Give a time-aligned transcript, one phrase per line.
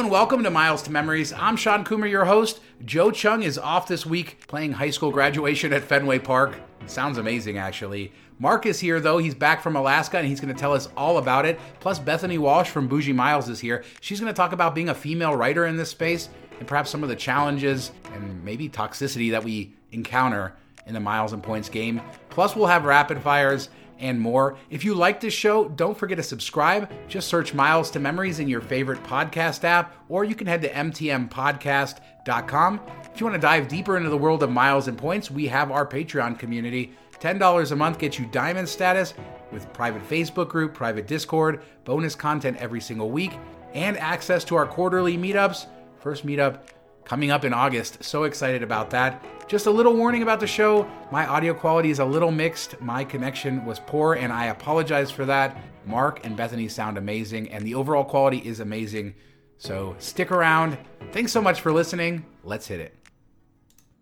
[0.00, 1.30] And welcome to Miles to Memories.
[1.30, 2.60] I'm Shawn Coomer, your host.
[2.86, 6.58] Joe Cheung is off this week playing high school graduation at Fenway Park.
[6.86, 8.10] Sounds amazing, actually.
[8.38, 9.18] Mark is here, though.
[9.18, 11.60] He's back from Alaska and he's going to tell us all about it.
[11.80, 13.84] Plus, Bethany Walsh from Bougie Miles is here.
[14.00, 17.02] She's going to talk about being a female writer in this space and perhaps some
[17.02, 20.54] of the challenges and maybe toxicity that we encounter
[20.86, 22.00] in the Miles and Points game.
[22.30, 23.68] Plus, we'll have rapid fires
[24.00, 24.56] and more.
[24.70, 26.90] If you like this show, don't forget to subscribe.
[27.06, 30.70] Just search Miles to Memories in your favorite podcast app, or you can head to
[30.70, 32.80] mtmpodcast.com.
[33.12, 35.70] If you want to dive deeper into the world of Miles and Points, we have
[35.70, 36.92] our Patreon community.
[37.20, 39.14] $10 a month gets you diamond status
[39.52, 43.38] with private Facebook group, private Discord, bonus content every single week,
[43.74, 45.66] and access to our quarterly meetups.
[45.98, 46.60] First meetup
[47.04, 48.02] coming up in August.
[48.02, 49.22] So excited about that.
[49.50, 52.80] Just a little warning about the show my audio quality is a little mixed.
[52.80, 55.56] My connection was poor, and I apologize for that.
[55.84, 59.16] Mark and Bethany sound amazing, and the overall quality is amazing.
[59.58, 60.78] So stick around.
[61.10, 62.24] Thanks so much for listening.
[62.44, 62.94] Let's hit it.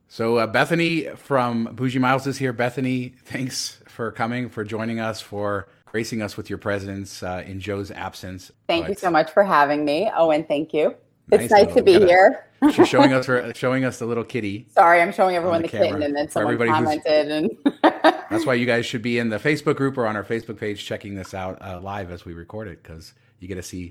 [0.06, 2.52] So, uh, Bethany from Bougie Miles is here.
[2.52, 7.58] Bethany, thanks for coming, for joining us, for gracing us with your presence uh, in
[7.58, 8.52] Joe's absence.
[8.66, 10.10] Thank but, you so much for having me.
[10.14, 10.94] Oh, and thank you.
[11.30, 12.44] It's nice, nice to be gotta, here.
[12.72, 14.66] she's showing us her, showing us the little kitty.
[14.70, 17.50] Sorry, I'm showing everyone the, the kitten, and then someone commented, and
[17.82, 20.84] that's why you guys should be in the Facebook group or on our Facebook page
[20.84, 23.90] checking this out uh, live as we record it because you get to see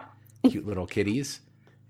[0.49, 1.41] cute little kitties,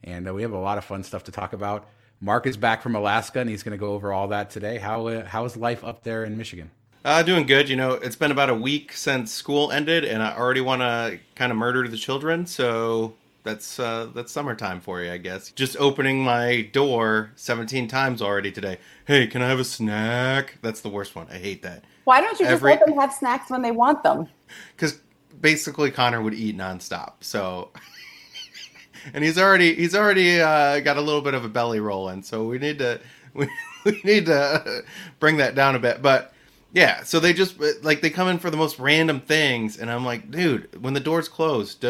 [0.04, 1.88] and uh, we have a lot of fun stuff to talk about.
[2.20, 4.80] Mark is back from Alaska, and he's going to go over all that today.
[4.80, 6.72] How uh, how is life up there in Michigan?
[7.06, 7.70] Uh, doing good.
[7.70, 11.20] You know, it's been about a week since school ended, and I already want to
[11.36, 12.46] kind of murder the children.
[12.46, 13.14] So
[13.48, 15.52] that's uh, that's summertime for you, I guess.
[15.52, 18.78] Just opening my door 17 times already today.
[19.06, 20.58] Hey, can I have a snack?
[20.62, 21.28] That's the worst one.
[21.32, 21.86] I hate that.
[22.04, 22.74] Why don't you Every...
[22.74, 24.28] just let them have snacks when they want them?
[24.78, 25.02] Because
[25.42, 27.16] basically Connor would eat nonstop.
[27.20, 27.72] So,
[29.14, 32.24] and he's already he's already uh, got a little bit of a belly rolling.
[32.24, 33.02] So we need to
[33.34, 33.50] we,
[33.84, 34.84] we need to
[35.20, 36.02] bring that down a bit.
[36.02, 36.34] But
[36.74, 40.06] yeah, so they just like they come in for the most random things, and I'm
[40.06, 41.82] like, dude, when the door's closed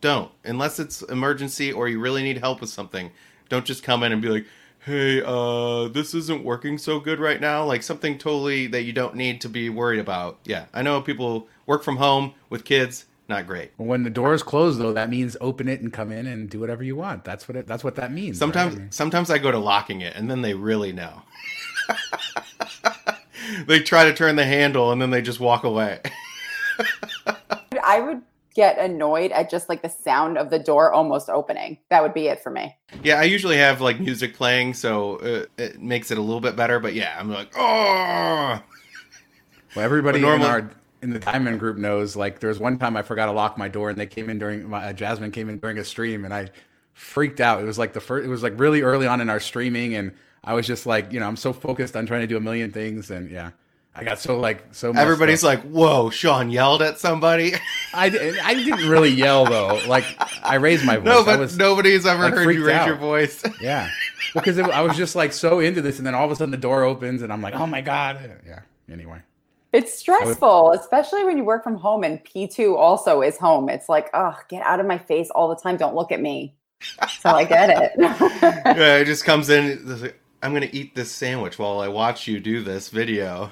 [0.00, 0.30] don't.
[0.44, 3.10] Unless it's emergency or you really need help with something
[3.48, 4.44] don't just come in and be like
[4.84, 7.64] hey uh this isn't working so good right now.
[7.64, 10.38] Like something totally that you don't need to be worried about.
[10.44, 13.72] Yeah i know people work from home with kids not great.
[13.76, 16.60] When the door is closed though that means open it and come in and do
[16.60, 17.24] whatever you want.
[17.24, 18.94] That's what it that's what that means sometimes right?
[18.94, 21.22] sometimes i go to locking it and then they really know.
[23.66, 26.00] They try to turn the handle and then they just walk away.
[27.84, 28.22] I would
[28.56, 31.76] get annoyed at just like the sound of the door almost opening.
[31.90, 32.74] That would be it for me.
[33.04, 36.56] Yeah, I usually have like music playing, so uh, it makes it a little bit
[36.56, 36.80] better.
[36.80, 38.60] But yeah, I'm like, oh.
[39.76, 40.70] Well, everybody normal- in our
[41.02, 42.16] in the Diamond group knows.
[42.16, 44.38] Like, there was one time I forgot to lock my door, and they came in
[44.38, 46.48] during my uh, Jasmine came in during a stream, and I
[46.94, 47.60] freaked out.
[47.60, 48.26] It was like the first.
[48.26, 50.12] It was like really early on in our streaming, and
[50.42, 52.72] I was just like, you know, I'm so focused on trying to do a million
[52.72, 53.50] things, and yeah.
[53.98, 54.92] I got so like so.
[54.92, 55.48] Everybody's up.
[55.48, 57.54] like, "Whoa, Shawn yelled at somebody."
[57.94, 58.06] I,
[58.44, 59.80] I didn't really yell though.
[59.88, 60.04] Like
[60.42, 61.06] I raised my voice.
[61.06, 62.86] No, but was, nobody's ever like, heard you raise out.
[62.86, 63.42] your voice.
[63.60, 63.88] yeah,
[64.34, 66.58] because I was just like so into this, and then all of a sudden the
[66.58, 68.60] door opens, and I'm like, "Oh my god!" Yeah.
[68.90, 69.20] Anyway,
[69.72, 73.70] it's stressful, especially when you work from home, and P two also is home.
[73.70, 75.78] It's like, oh, get out of my face all the time.
[75.78, 76.54] Don't look at me.
[77.20, 77.92] So I get it.
[77.98, 80.12] yeah, it just comes in.
[80.42, 83.50] I'm gonna eat this sandwich while I watch you do this video.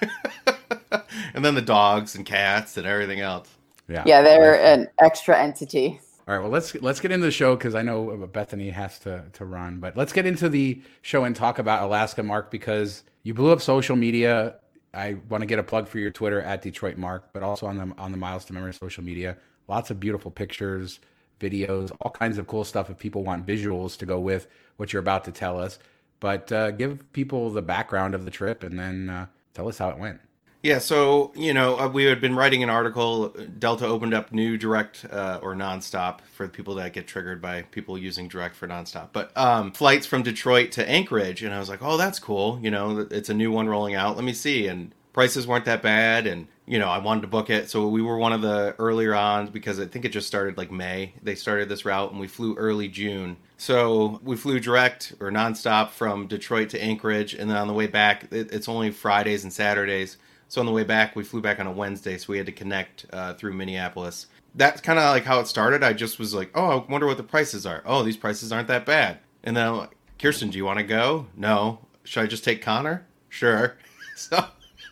[1.34, 3.48] and then the dogs and cats and everything else.
[3.88, 6.00] Yeah, yeah, they're an extra entity.
[6.28, 9.24] All right, well let's let's get into the show because I know Bethany has to
[9.32, 13.34] to run, but let's get into the show and talk about Alaska, Mark, because you
[13.34, 14.56] blew up social media.
[14.92, 17.76] I want to get a plug for your Twitter at Detroit Mark, but also on
[17.76, 19.36] the on the Miles to Memory social media.
[19.66, 21.00] Lots of beautiful pictures,
[21.40, 22.90] videos, all kinds of cool stuff.
[22.90, 24.46] If people want visuals to go with
[24.76, 25.78] what you're about to tell us,
[26.20, 29.90] but uh, give people the background of the trip and then uh, tell us how
[29.90, 30.20] it went.
[30.62, 33.28] Yeah, so you know uh, we had been writing an article.
[33.58, 37.96] Delta opened up new direct uh, or nonstop for people that get triggered by people
[37.96, 39.08] using direct for nonstop.
[39.12, 42.60] But um, flights from Detroit to Anchorage, and I was like, oh, that's cool.
[42.62, 44.16] You know, it's a new one rolling out.
[44.16, 44.66] Let me see.
[44.66, 47.70] And prices weren't that bad, and you know, I wanted to book it.
[47.70, 50.70] So we were one of the earlier on because I think it just started like
[50.70, 51.14] May.
[51.22, 53.38] They started this route, and we flew early June.
[53.60, 57.86] So we flew direct or nonstop from Detroit to Anchorage, and then on the way
[57.86, 60.16] back, it, it's only Fridays and Saturdays.
[60.48, 62.52] So on the way back, we flew back on a Wednesday, so we had to
[62.52, 64.28] connect uh, through Minneapolis.
[64.54, 65.82] That's kind of like how it started.
[65.82, 67.82] I just was like, oh, I wonder what the prices are.
[67.84, 69.18] Oh, these prices aren't that bad.
[69.44, 71.26] And then I'm like, Kirsten, do you want to go?
[71.36, 71.80] No.
[72.04, 73.06] Should I just take Connor?
[73.28, 73.76] Sure.
[74.16, 74.42] so,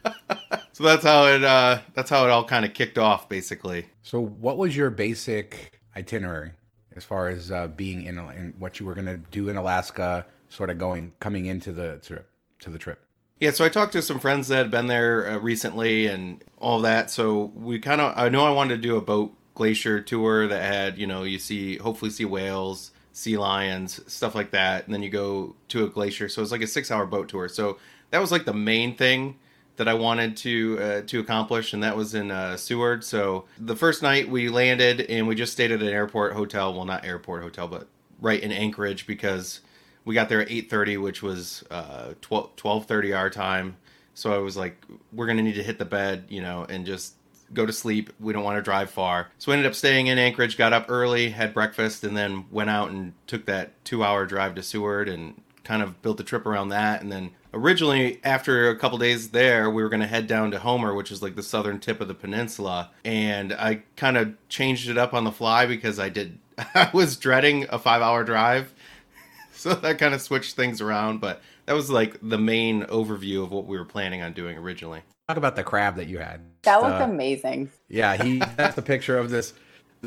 [0.72, 1.42] so that's how it.
[1.42, 3.86] Uh, that's how it all kind of kicked off, basically.
[4.02, 6.52] So, what was your basic itinerary
[6.96, 10.26] as far as uh, being in, in what you were going to do in Alaska,
[10.49, 12.29] sort of going coming into the trip
[12.61, 13.02] to the trip?
[13.40, 16.81] Yeah, so I talked to some friends that had been there uh, recently and all
[16.81, 17.11] that.
[17.11, 20.62] So we kind of, I know I wanted to do a boat glacier tour that
[20.62, 24.87] had, you know, you see, hopefully see whales, sea lions, stuff like that.
[24.87, 26.29] And then you go to a glacier.
[26.29, 27.49] So it's like a six hour boat tour.
[27.49, 27.79] So
[28.11, 29.37] that was like the main thing
[29.78, 33.02] that I wanted to uh, to accomplish, and that was in uh, Seward.
[33.02, 36.75] So the first night we landed, and we just stayed at an airport hotel.
[36.75, 37.88] Well, not airport hotel, but
[38.20, 39.60] right in Anchorage because
[40.08, 43.76] we got there at 8.30 which was uh, 12, 12.30 our time
[44.14, 44.82] so i was like
[45.12, 47.14] we're gonna need to hit the bed you know and just
[47.52, 50.19] go to sleep we don't want to drive far so we ended up staying in
[50.19, 54.25] anchorage got up early had breakfast and then went out and took that two hour
[54.25, 58.68] drive to seward and kind of built the trip around that and then originally after
[58.68, 61.34] a couple days there we were going to head down to homer which is like
[61.34, 65.32] the southern tip of the peninsula and i kind of changed it up on the
[65.32, 66.38] fly because i did
[66.74, 68.72] i was dreading a five hour drive
[69.58, 71.20] so that kind of switched things around.
[71.20, 75.02] But that was like the main overview of what we were planning on doing originally.
[75.26, 76.40] Talk about the crab that you had.
[76.62, 77.70] That looked uh, amazing.
[77.88, 79.54] Yeah, he that's the picture of this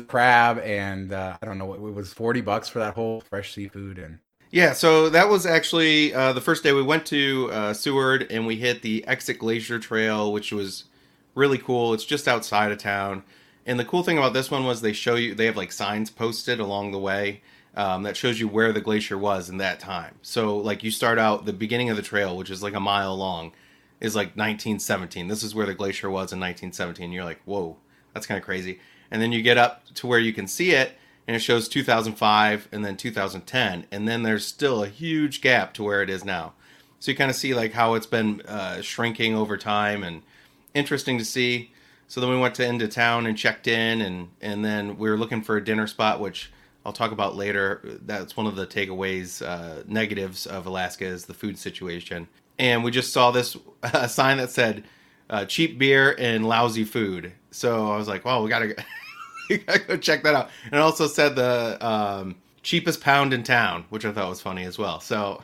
[0.08, 3.54] crab, and uh, I don't know what it was forty bucks for that whole fresh
[3.54, 4.18] seafood and.
[4.52, 8.46] Yeah, so that was actually uh, the first day we went to uh, Seward and
[8.46, 10.84] we hit the Exit Glacier Trail, which was
[11.34, 11.94] really cool.
[11.94, 13.22] It's just outside of town.
[13.64, 16.10] And the cool thing about this one was they show you, they have like signs
[16.10, 17.40] posted along the way
[17.76, 20.16] um, that shows you where the glacier was in that time.
[20.20, 23.16] So, like, you start out the beginning of the trail, which is like a mile
[23.16, 23.52] long,
[24.00, 25.28] is like 1917.
[25.28, 27.10] This is where the glacier was in 1917.
[27.10, 27.78] You're like, whoa,
[28.12, 28.80] that's kind of crazy.
[29.10, 30.92] And then you get up to where you can see it,
[31.26, 35.82] and it shows 2005 and then 2010, and then there's still a huge gap to
[35.82, 36.52] where it is now.
[37.00, 40.22] So you kind of see like how it's been uh, shrinking over time, and
[40.74, 41.72] interesting to see.
[42.08, 45.16] So then we went to into town and checked in, and and then we were
[45.16, 46.50] looking for a dinner spot, which
[46.84, 47.80] I'll talk about later.
[48.04, 52.28] That's one of the takeaways, uh, negatives of Alaska is the food situation.
[52.58, 54.84] And we just saw this uh, sign that said
[55.30, 57.32] uh, cheap beer and lousy food.
[57.50, 58.76] So I was like, well, we gotta,
[59.58, 60.50] we gotta go check that out.
[60.70, 64.78] And also said the um, cheapest pound in town, which I thought was funny as
[64.78, 65.00] well.
[65.00, 65.42] So.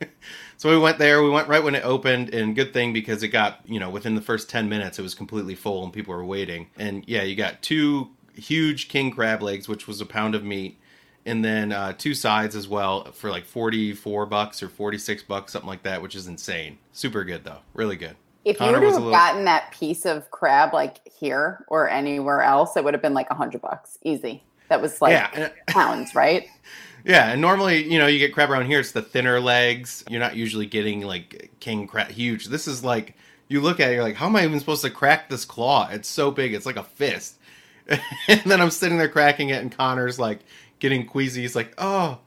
[0.56, 1.22] so we went there.
[1.22, 4.14] We went right when it opened, and good thing because it got you know within
[4.14, 6.68] the first ten minutes it was completely full and people were waiting.
[6.78, 10.78] And yeah, you got two huge king crab legs, which was a pound of meat,
[11.26, 15.68] and then uh, two sides as well for like 44 bucks or 46 bucks something
[15.68, 18.94] like that which is insane super good though really good if Connor you would have
[18.94, 19.10] little...
[19.10, 23.26] gotten that piece of crab like here or anywhere else it would have been like
[23.30, 23.98] a 100 bucks.
[24.02, 24.42] Easy.
[24.68, 25.50] That was like yeah.
[25.68, 26.46] pounds right?
[27.04, 30.04] Yeah and normally you know you get crab around here it's the thinner legs.
[30.08, 32.46] You're not usually getting like king crab huge.
[32.46, 33.14] This is like
[33.48, 35.88] you look at it you're like how am i even supposed to crack this claw?
[35.90, 37.36] It's so big it's like a fist.
[38.28, 40.40] And then i'm sitting there cracking it and connor's like
[40.80, 41.42] getting queasy.
[41.42, 42.18] He's like, oh,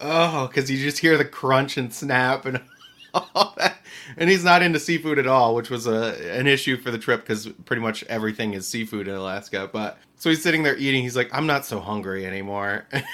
[0.00, 2.60] oh, because you just hear the crunch and snap and
[3.34, 3.78] all that.
[4.16, 7.22] And he's not into seafood at all, which was a an issue for the trip
[7.22, 9.68] because pretty much everything is seafood in Alaska.
[9.72, 11.02] But so he's sitting there eating.
[11.02, 12.86] He's like, I'm not so hungry anymore.
[12.92, 13.04] and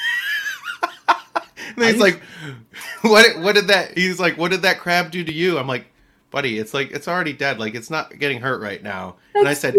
[1.79, 2.21] he's like,
[3.03, 3.39] what?
[3.41, 3.97] What did that?
[3.97, 5.59] He's like, what did that crab do to you?
[5.59, 5.87] I'm like,
[6.31, 7.59] buddy, it's like it's already dead.
[7.59, 9.17] Like it's not getting hurt right now.
[9.35, 9.75] That's and I said,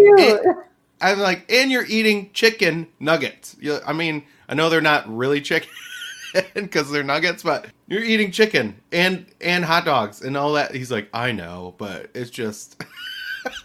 [1.02, 3.56] I'm like, and you're eating chicken nuggets.
[3.60, 5.70] You, I mean, I know they're not really chicken
[6.54, 10.74] because they're nuggets, but you're eating chicken and and hot dogs and all that.
[10.74, 12.84] He's like, I know, but it's just.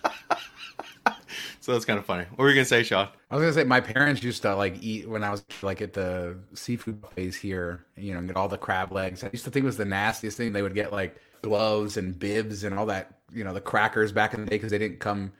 [1.60, 2.24] so that's kind of funny.
[2.30, 3.08] What were you gonna say, Shawn?
[3.30, 5.94] I was gonna say my parents used to like eat when I was like at
[5.94, 7.86] the seafood place here.
[7.96, 9.24] You know, and get all the crab legs.
[9.24, 10.52] I used to think it was the nastiest thing.
[10.52, 13.18] They would get like gloves and bibs and all that.
[13.32, 15.32] You know, the crackers back in the day because they didn't come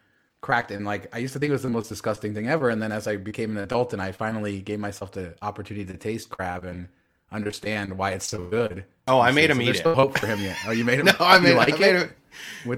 [0.43, 2.81] cracked and like I used to think it was the most disgusting thing ever and
[2.81, 6.31] then as I became an adult and I finally gave myself the opportunity to taste
[6.31, 6.89] crab and
[7.33, 8.85] understand why it's so good.
[9.07, 9.81] Oh, I made him so eat there's it.
[9.81, 10.57] Still hope for him yet.
[10.67, 11.07] Oh, you made him.
[11.07, 11.57] no, I made.
[11.57, 12.13] like I made it?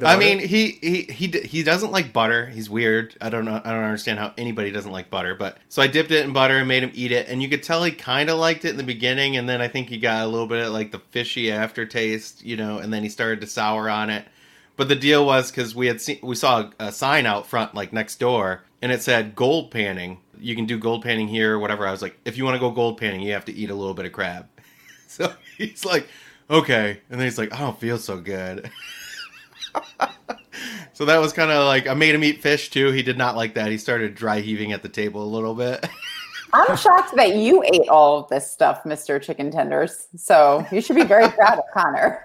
[0.03, 2.47] I mean, he he he he doesn't like butter.
[2.47, 3.17] He's weird.
[3.21, 3.61] I don't know.
[3.63, 5.35] I don't understand how anybody doesn't like butter.
[5.35, 7.63] But so I dipped it in butter and made him eat it, and you could
[7.63, 10.25] tell he kind of liked it in the beginning, and then I think he got
[10.25, 13.47] a little bit of like the fishy aftertaste, you know, and then he started to
[13.47, 14.25] sour on it.
[14.77, 17.75] But the deal was because we had seen we saw a, a sign out front
[17.75, 20.19] like next door, and it said gold panning.
[20.39, 21.87] You can do gold panning here, whatever.
[21.87, 23.75] I was like, if you want to go gold panning, you have to eat a
[23.75, 24.47] little bit of crab.
[25.09, 26.09] So he's like,
[26.49, 28.71] okay, and then he's like, I don't feel so good.
[30.95, 32.93] so that was kind of like I made him eat fish too.
[32.93, 33.71] He did not like that.
[33.71, 35.87] He started dry heaving at the table a little bit.
[36.55, 39.21] I'm shocked that you ate all of this stuff, Mr.
[39.21, 40.09] Chicken Tenders.
[40.17, 42.23] So you should be very proud of Connor.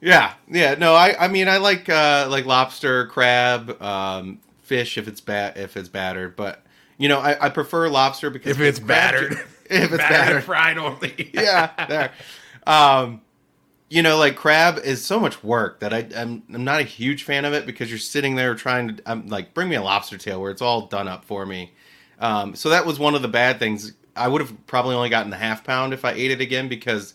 [0.00, 0.76] yeah, yeah.
[0.76, 5.56] No, I I mean I like uh like lobster, crab, um, fish if it's bad
[5.56, 6.64] if it's battered, but
[6.98, 9.32] you know I, I prefer lobster because if it's crab- battered,
[9.70, 11.30] if it's battered, battered, fried only.
[11.34, 12.12] yeah, there.
[12.66, 13.20] Um,
[13.90, 17.24] you know, like crab is so much work that I, I'm I'm not a huge
[17.24, 20.18] fan of it because you're sitting there trying to I'm like bring me a lobster
[20.18, 21.72] tail where it's all done up for me.
[22.18, 23.92] Um, so that was one of the bad things.
[24.16, 27.14] I would have probably only gotten the half pound if I ate it again because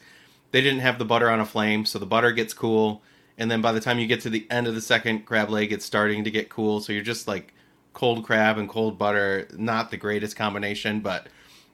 [0.51, 3.01] they didn't have the butter on a flame, so the butter gets cool,
[3.39, 5.71] and then by the time you get to the end of the second crab leg,
[5.71, 6.81] it's starting to get cool.
[6.81, 7.53] So you're just like
[7.93, 11.27] cold crab and cold butter, not the greatest combination, but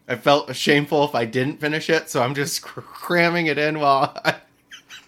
[0.07, 3.79] I felt shameful if I didn't finish it, so I'm just cr- cramming it in
[3.79, 4.15] while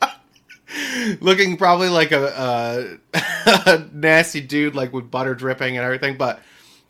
[1.22, 6.18] looking probably like a, a, nasty dude, like with butter dripping and everything.
[6.18, 6.42] But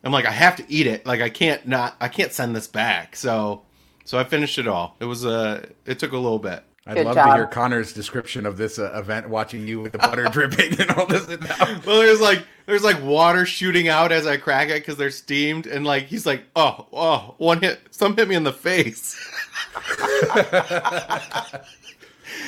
[0.02, 1.06] I'm like, I have to eat it.
[1.06, 3.18] Like I can't not, I can't send this back.
[3.18, 3.64] So,
[4.06, 4.96] so I finished it all.
[5.02, 6.64] It was uh it took a little bit.
[6.88, 7.27] I'd Good love job.
[7.27, 10.89] to hear Connor's description of this uh, event, watching you with the butter dripping and
[10.91, 11.27] all this.
[11.86, 15.67] Well, there's like there's like water shooting out as I crack it because they're steamed,
[15.67, 19.15] and like he's like, oh, oh, one hit, some hit me in the face.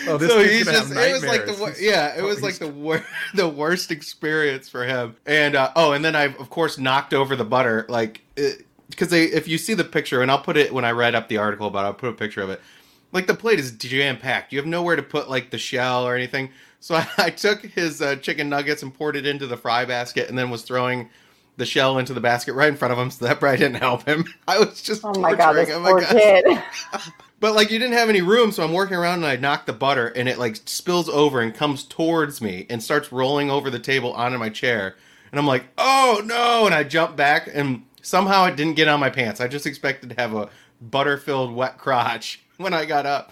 [0.08, 1.82] Oh, this so he's just it was like the nightmares.
[1.82, 3.04] yeah it was like the wor-
[3.34, 7.36] the worst experience for him and uh, oh and then i of course knocked over
[7.36, 8.22] the butter like
[8.90, 11.28] because they if you see the picture and i'll put it when i read up
[11.28, 12.62] the article about it i'll put a picture of it
[13.12, 16.16] like the plate is jam packed you have nowhere to put like the shell or
[16.16, 16.50] anything
[16.80, 20.30] so i, I took his uh, chicken nuggets and poured it into the fry basket
[20.30, 21.10] and then was throwing
[21.58, 24.08] the shell into the basket right in front of him so that probably didn't help
[24.08, 26.64] him i was just oh my god, this him, poor kid.
[27.40, 29.74] But like you didn't have any room, so I'm working around and I knock the
[29.74, 33.80] butter and it like spills over and comes towards me and starts rolling over the
[33.80, 34.96] table onto my chair.
[35.32, 36.66] And I'm like, oh no!
[36.66, 39.40] And I jump back and somehow it didn't get on my pants.
[39.40, 40.50] I just expected to have a
[40.82, 43.32] butter filled wet crotch when I got up.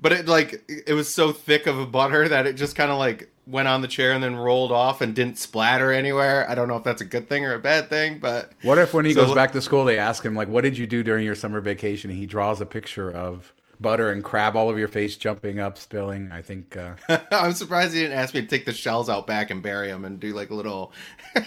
[0.00, 2.98] But it like it was so thick of a butter that it just kind of
[2.98, 6.48] like went on the chair and then rolled off and didn't splatter anywhere.
[6.48, 8.94] I don't know if that's a good thing or a bad thing, but What if
[8.94, 11.02] when he So- goes back to school, they ask him like, "What did you do
[11.02, 14.78] during your summer vacation?" And he draws a picture of butter and crab all over
[14.78, 16.30] your face, jumping up, spilling.
[16.30, 16.94] I think uh,
[17.32, 20.04] I'm surprised he didn't ask me to take the shells out back and bury them
[20.04, 20.92] and do like a little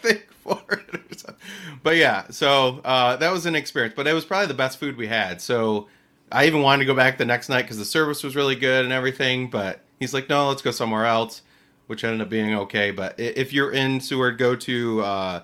[0.00, 0.94] thing for it.
[0.94, 1.34] Or something.
[1.82, 3.94] But yeah, so uh, that was an experience.
[3.96, 5.40] But it was probably the best food we had.
[5.40, 5.88] So
[6.34, 8.84] I even wanted to go back the next night because the service was really good
[8.84, 9.48] and everything.
[9.48, 11.42] But he's like, no, let's go somewhere else,
[11.86, 12.90] which ended up being okay.
[12.90, 15.42] But if you're in Seward, go to uh,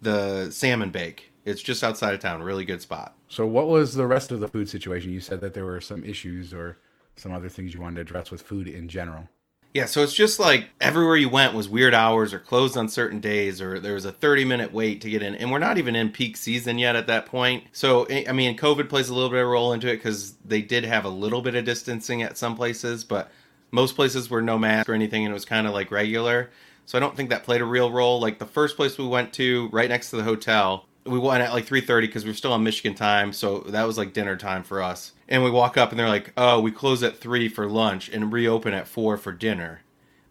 [0.00, 1.30] the Salmon Bake.
[1.44, 2.42] It's just outside of town.
[2.42, 3.16] Really good spot.
[3.28, 5.12] So, what was the rest of the food situation?
[5.12, 6.78] You said that there were some issues or
[7.16, 9.28] some other things you wanted to address with food in general.
[9.72, 13.20] Yeah, so it's just like everywhere you went was weird hours or closed on certain
[13.20, 15.36] days or there was a 30 minute wait to get in.
[15.36, 17.64] And we're not even in peak season yet at that point.
[17.70, 20.60] So, I mean, COVID plays a little bit of a role into it because they
[20.60, 23.30] did have a little bit of distancing at some places, but
[23.70, 26.50] most places were no mask or anything and it was kind of like regular.
[26.86, 28.20] So I don't think that played a real role.
[28.20, 31.52] Like the first place we went to, right next to the hotel, we went at
[31.52, 34.62] like 3.30 because we are still on michigan time so that was like dinner time
[34.62, 37.68] for us and we walk up and they're like oh we close at 3 for
[37.68, 39.80] lunch and reopen at 4 for dinner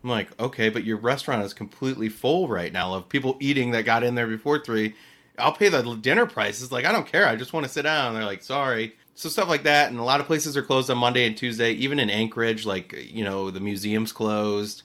[0.04, 3.86] i'm like okay but your restaurant is completely full right now of people eating that
[3.86, 4.94] got in there before 3
[5.38, 8.08] i'll pay the dinner prices like i don't care i just want to sit down
[8.08, 10.90] and they're like sorry so stuff like that and a lot of places are closed
[10.90, 14.84] on monday and tuesday even in anchorage like you know the museum's closed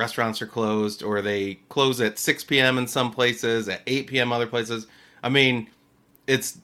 [0.00, 2.78] restaurants are closed or they close at 6 p.m.
[2.78, 4.32] in some places, at 8 p.m.
[4.32, 4.86] other places.
[5.22, 5.68] I mean,
[6.26, 6.58] it's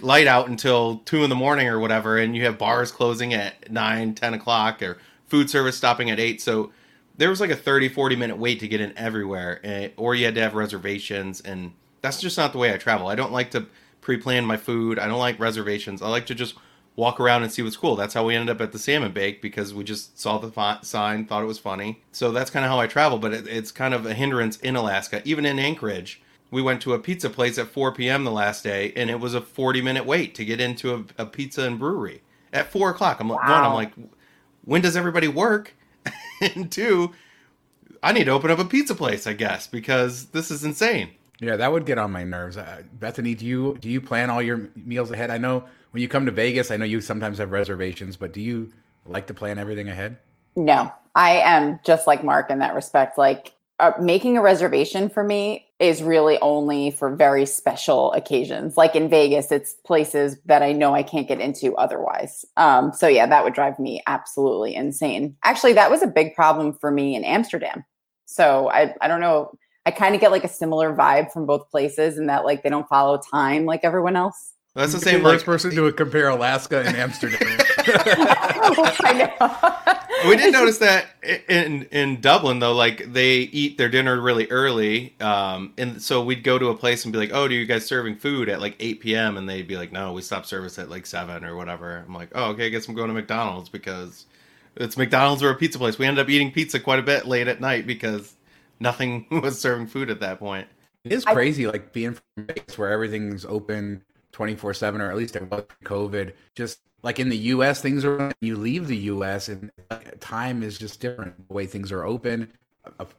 [0.00, 3.70] light out until 2 in the morning or whatever, and you have bars closing at
[3.70, 6.40] 9, 10 o'clock, or food service stopping at 8.
[6.40, 6.72] So
[7.16, 10.24] there was like a 30, 40 minute wait to get in everywhere, eh, or you
[10.24, 13.08] had to have reservations, and that's just not the way I travel.
[13.08, 13.66] I don't like to
[14.00, 16.02] pre plan my food, I don't like reservations.
[16.02, 16.54] I like to just
[16.94, 17.94] walk around and see what's cool.
[17.94, 21.26] That's how we ended up at the salmon bake because we just saw the sign,
[21.26, 22.02] thought it was funny.
[22.10, 24.76] So that's kind of how I travel, but it, it's kind of a hindrance in
[24.76, 25.20] Alaska.
[25.24, 26.22] Even in Anchorage,
[26.56, 28.24] we went to a pizza place at 4 p.m.
[28.24, 31.26] the last day, and it was a 40 minute wait to get into a, a
[31.26, 33.20] pizza and brewery at 4 o'clock.
[33.20, 33.92] I'm like, one, I'm like,
[34.64, 35.74] when does everybody work?
[36.40, 37.12] and two,
[38.02, 41.10] I need to open up a pizza place, I guess, because this is insane.
[41.40, 42.56] Yeah, that would get on my nerves.
[42.56, 45.28] Uh, Bethany, do you do you plan all your meals ahead?
[45.30, 48.40] I know when you come to Vegas, I know you sometimes have reservations, but do
[48.40, 48.72] you
[49.04, 50.16] like to plan everything ahead?
[50.56, 53.18] No, I am just like Mark in that respect.
[53.18, 58.76] Like uh, making a reservation for me is really only for very special occasions.
[58.76, 62.46] Like in Vegas, it's places that I know I can't get into otherwise.
[62.56, 65.36] Um, so yeah, that would drive me absolutely insane.
[65.44, 67.84] Actually, that was a big problem for me in Amsterdam.
[68.24, 69.52] So I, I don't know.
[69.84, 72.70] I kind of get like a similar vibe from both places in that like they
[72.70, 74.54] don't follow time like everyone else.
[74.74, 75.22] That's the same.
[75.22, 77.58] First like, person to compare Alaska and Amsterdam.
[79.04, 79.12] I
[80.22, 80.28] know.
[80.28, 81.06] we did notice that
[81.48, 86.42] in in Dublin though, like they eat their dinner really early, um, and so we'd
[86.42, 88.76] go to a place and be like, "Oh, do you guys serving food at like
[88.80, 92.04] 8 p.m.?" And they'd be like, "No, we stop service at like seven or whatever."
[92.06, 94.26] I'm like, "Oh, okay, I guess I'm going to McDonald's because
[94.76, 97.48] it's McDonald's or a pizza place." We ended up eating pizza quite a bit late
[97.48, 98.34] at night because
[98.80, 100.66] nothing was serving food at that point.
[101.04, 104.02] It is crazy, I, like being from Vegas where everything's open
[104.32, 108.32] 24 7 or at least it was covid just like in the us things are
[108.40, 109.70] you leave the us and
[110.18, 112.52] time is just different the way things are open.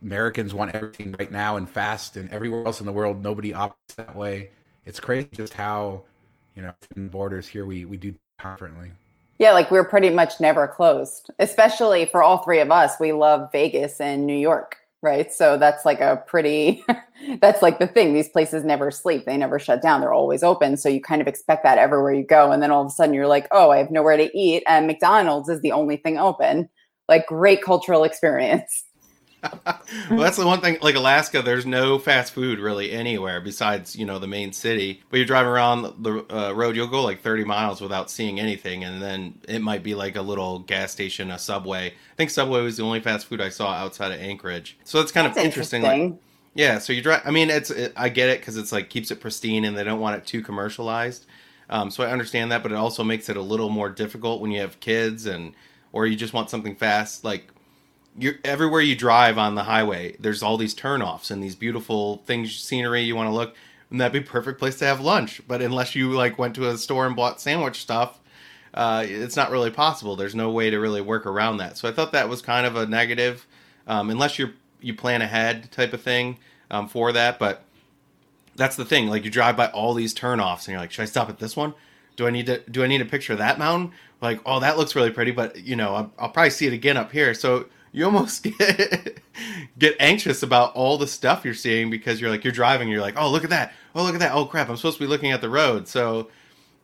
[0.03, 3.95] Americans want everything right now and fast and everywhere else in the world nobody opts
[3.95, 4.49] that way.
[4.85, 6.03] It's crazy just how
[6.53, 8.91] you know borders here we we do differently
[9.39, 12.99] yeah like we're pretty much never closed especially for all three of us.
[12.99, 15.31] We love vegas and new york right?
[15.31, 16.83] So that's like a pretty
[17.41, 20.77] that's like the thing these places never sleep they never shut down they're always open
[20.77, 23.13] so you kind of expect that everywhere you go and then all of a sudden
[23.13, 26.69] you're like oh i have nowhere to eat and mcdonald's is the only thing open.
[27.09, 28.83] Like great cultural experience
[30.09, 30.77] well, that's the one thing.
[30.81, 35.03] Like Alaska, there's no fast food really anywhere besides you know the main city.
[35.09, 38.83] But you're driving around the uh, road, you'll go like 30 miles without seeing anything,
[38.83, 41.87] and then it might be like a little gas station, a Subway.
[41.87, 44.77] I think Subway was the only fast food I saw outside of Anchorage.
[44.83, 45.83] So it's kind that's of interesting.
[45.83, 46.11] interesting.
[46.11, 46.19] Like,
[46.55, 47.21] yeah, so you drive.
[47.23, 49.83] I mean, it's it, I get it because it's like keeps it pristine, and they
[49.83, 51.25] don't want it too commercialized.
[51.69, 54.51] Um, so I understand that, but it also makes it a little more difficult when
[54.51, 55.53] you have kids and
[55.91, 57.51] or you just want something fast, like
[58.17, 62.55] you're everywhere you drive on the highway there's all these turnoffs and these beautiful things
[62.55, 63.55] scenery you want to look
[63.89, 65.41] and that'd be perfect place to have lunch.
[65.47, 68.19] But unless you like went to a store and bought sandwich stuff
[68.73, 70.15] uh, it's not really possible.
[70.15, 71.77] There's no way to really work around that.
[71.77, 73.47] So i thought that was kind of a negative
[73.87, 76.37] um, unless you you plan ahead type of thing
[76.69, 77.39] um, for that.
[77.39, 77.63] But
[78.55, 81.05] that's the thing like you drive by all these turnoffs and you're like should i
[81.05, 81.73] stop at this one?
[82.17, 83.93] Do i need to do i need a picture of that mountain?
[84.21, 86.97] Like oh that looks really pretty but you know I'll, I'll probably see it again
[86.97, 87.33] up here.
[87.33, 89.19] So you almost get
[89.77, 93.15] get anxious about all the stuff you're seeing because you're like you're driving you're like
[93.17, 93.73] oh look at that.
[93.95, 94.33] Oh look at that.
[94.33, 95.87] Oh crap i'm supposed to be looking at the road.
[95.87, 96.29] So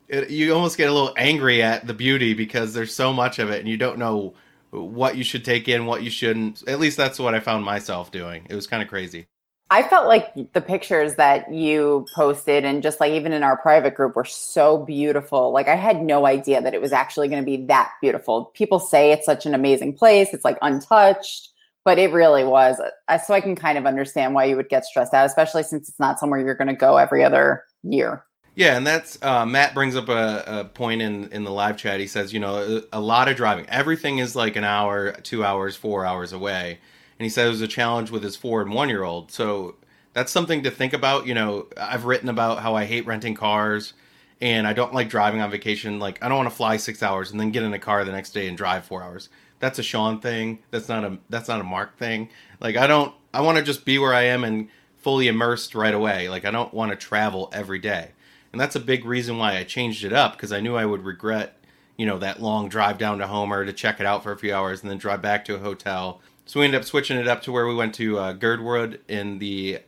[0.08, 3.50] it, you almost get a little angry at the beauty because there's so much of
[3.50, 4.34] it and you don't know
[4.72, 6.68] what you should take in what you shouldn't.
[6.68, 8.46] At least that's what i found myself doing.
[8.50, 9.28] It was kind of crazy
[9.74, 13.96] I felt like the pictures that you posted and just like even in our private
[13.96, 15.52] group were so beautiful.
[15.52, 18.52] Like I had no idea that it was actually going to be that beautiful.
[18.54, 21.50] People say it's such an amazing place, it's like untouched,
[21.84, 22.80] but it really was.
[23.26, 26.00] So I can kind of understand why you would get stressed out, especially since it's
[26.00, 28.26] not somewhere you're going to go every other year.
[28.54, 32.00] Yeah, and that's uh, Matt brings up a, a, point in in the live chat.
[32.00, 33.66] He says, you know, a, a lot of driving.
[33.70, 36.78] Everything is like an hour, two hours, four hours away
[37.24, 39.32] and he said it was a challenge with his four and one year old.
[39.32, 39.76] So
[40.12, 41.26] that's something to think about.
[41.26, 43.94] You know, I've written about how I hate renting cars
[44.42, 46.00] and I don't like driving on vacation.
[46.00, 48.12] Like I don't want to fly six hours and then get in a car the
[48.12, 49.30] next day and drive four hours.
[49.60, 50.60] That's a Shawn thing.
[50.70, 52.28] That's not a that's not a Mark thing.
[52.60, 55.94] Like I don't I want to just be where I am and fully immersed right
[55.94, 56.28] away.
[56.28, 58.10] Like I don't want to travel every day.
[58.52, 61.06] And that's a big reason why I changed it up because I knew I would
[61.06, 61.58] regret,
[61.96, 64.54] you know, that long drive down to Homer to check it out for a few
[64.54, 67.42] hours and then drive back to a hotel so we ended up switching it up
[67.44, 69.80] to where we went to uh, Girdwood in the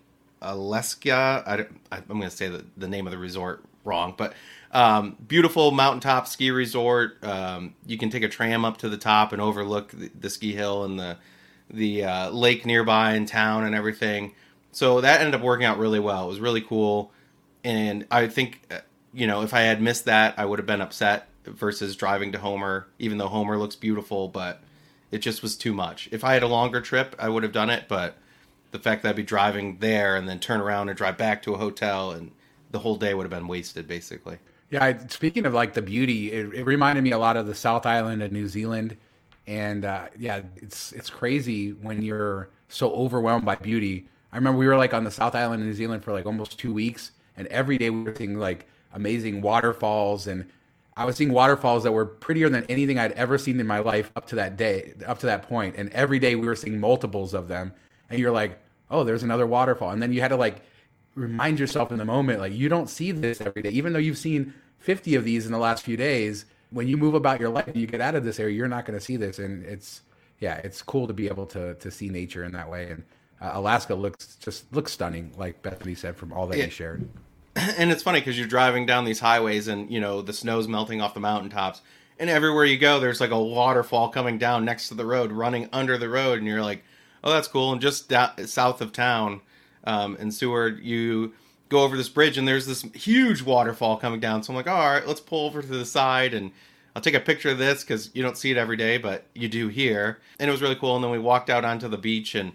[0.41, 1.43] Alyeska.
[1.45, 4.33] I, am going to say the, the name of the resort wrong, but
[4.71, 7.23] um, beautiful mountaintop ski resort.
[7.23, 10.53] Um, you can take a tram up to the top and overlook the, the ski
[10.53, 11.17] hill and the
[11.69, 14.33] the uh, lake nearby in town and everything.
[14.71, 16.25] So that ended up working out really well.
[16.25, 17.11] It was really cool,
[17.63, 18.79] and I think uh,
[19.13, 22.37] you know if I had missed that, I would have been upset versus driving to
[22.37, 24.61] Homer, even though Homer looks beautiful, but
[25.15, 26.09] it just was too much.
[26.11, 28.17] If I had a longer trip, I would have done it, but
[28.71, 31.53] the fact that I'd be driving there and then turn around and drive back to
[31.53, 32.31] a hotel and
[32.71, 34.39] the whole day would have been wasted basically.
[34.69, 37.55] Yeah, I, speaking of like the beauty, it, it, reminded me a lot of the
[37.55, 38.97] South Island of New Zealand,
[39.47, 44.09] and uh, yeah, it's it's crazy when you're so overwhelmed by beauty.
[44.33, 46.59] I remember we were like on the South Island of New Zealand for like almost
[46.59, 50.45] two weeks, and every day we were seeing like amazing waterfalls and
[50.97, 54.11] I was seeing waterfalls that were prettier than anything I'd ever seen in my life
[54.15, 55.75] up to that day, up to that point.
[55.77, 57.73] And every day we were seeing multiples of them.
[58.09, 60.61] and you're like, oh, there's another waterfall, and then you had to like
[61.15, 64.17] remind yourself in the moment, like you don't see this every day, even though you've
[64.17, 66.45] seen 50 of these in the last few days.
[66.71, 68.85] When you move about your life, and you get out of this area, you're not
[68.85, 70.01] going to see this, and it's
[70.39, 72.91] yeah, it's cool to be able to to see nature in that way.
[72.91, 73.03] And
[73.41, 76.65] uh, Alaska looks just looks stunning, like Bethany said from all that Yeah.
[76.65, 77.07] you shared.
[77.77, 81.01] and it's funny because you're driving down these highways and you know the snow's melting
[81.01, 81.81] off the mountaintops
[82.19, 85.69] and everywhere you go there's like a waterfall coming down next to the road running
[85.71, 86.83] under the road and you're like
[87.23, 87.71] oh that's cool.
[87.71, 88.11] And just
[88.47, 89.41] south of town
[89.83, 91.33] um, in seward you
[91.69, 94.43] go over this bridge and there's this huge waterfall coming down.
[94.43, 96.51] So i'm like all right let's pull over to the side and
[96.95, 99.47] i'll take a picture of this because you don't see it every day but you
[99.47, 100.19] do here.
[100.39, 100.95] And it was really cool.
[100.95, 102.51] And then we walked out onto the beach and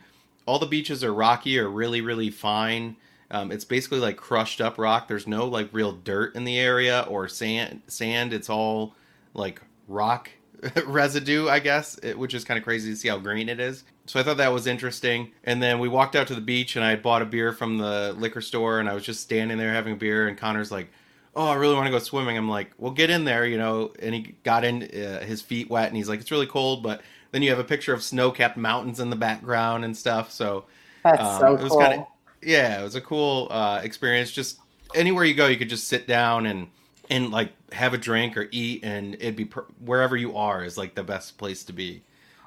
[0.47, 2.97] all the beaches are rocky or really really fine
[3.31, 5.09] um, it's basically like crushed up rock.
[5.09, 7.83] There's no like real dirt in the area or sand.
[7.87, 8.33] Sand.
[8.33, 8.95] It's all
[9.35, 10.31] like rock
[10.87, 13.85] residue, I guess, it, which is kind of crazy to see how green it is.
[14.07, 15.31] So I thought that was interesting.
[15.45, 17.79] And then we walked out to the beach, and I had bought a beer from
[17.79, 20.27] the liquor store, and I was just standing there having a beer.
[20.27, 20.90] And Connor's like,
[21.37, 23.93] "Oh, I really want to go swimming." I'm like, "Well, get in there," you know.
[24.01, 27.03] And he got in, uh, his feet wet, and he's like, "It's really cold," but
[27.31, 30.33] then you have a picture of snow-capped mountains in the background and stuff.
[30.33, 30.64] So
[31.05, 31.79] That's um, so it was cool.
[31.79, 32.07] kind of
[32.42, 34.31] yeah, it was a cool uh, experience.
[34.31, 34.61] Just
[34.94, 36.68] anywhere you go, you could just sit down and
[37.11, 40.79] and like have a drink or eat, and it'd be per- wherever you are is
[40.79, 42.05] like the best place to be.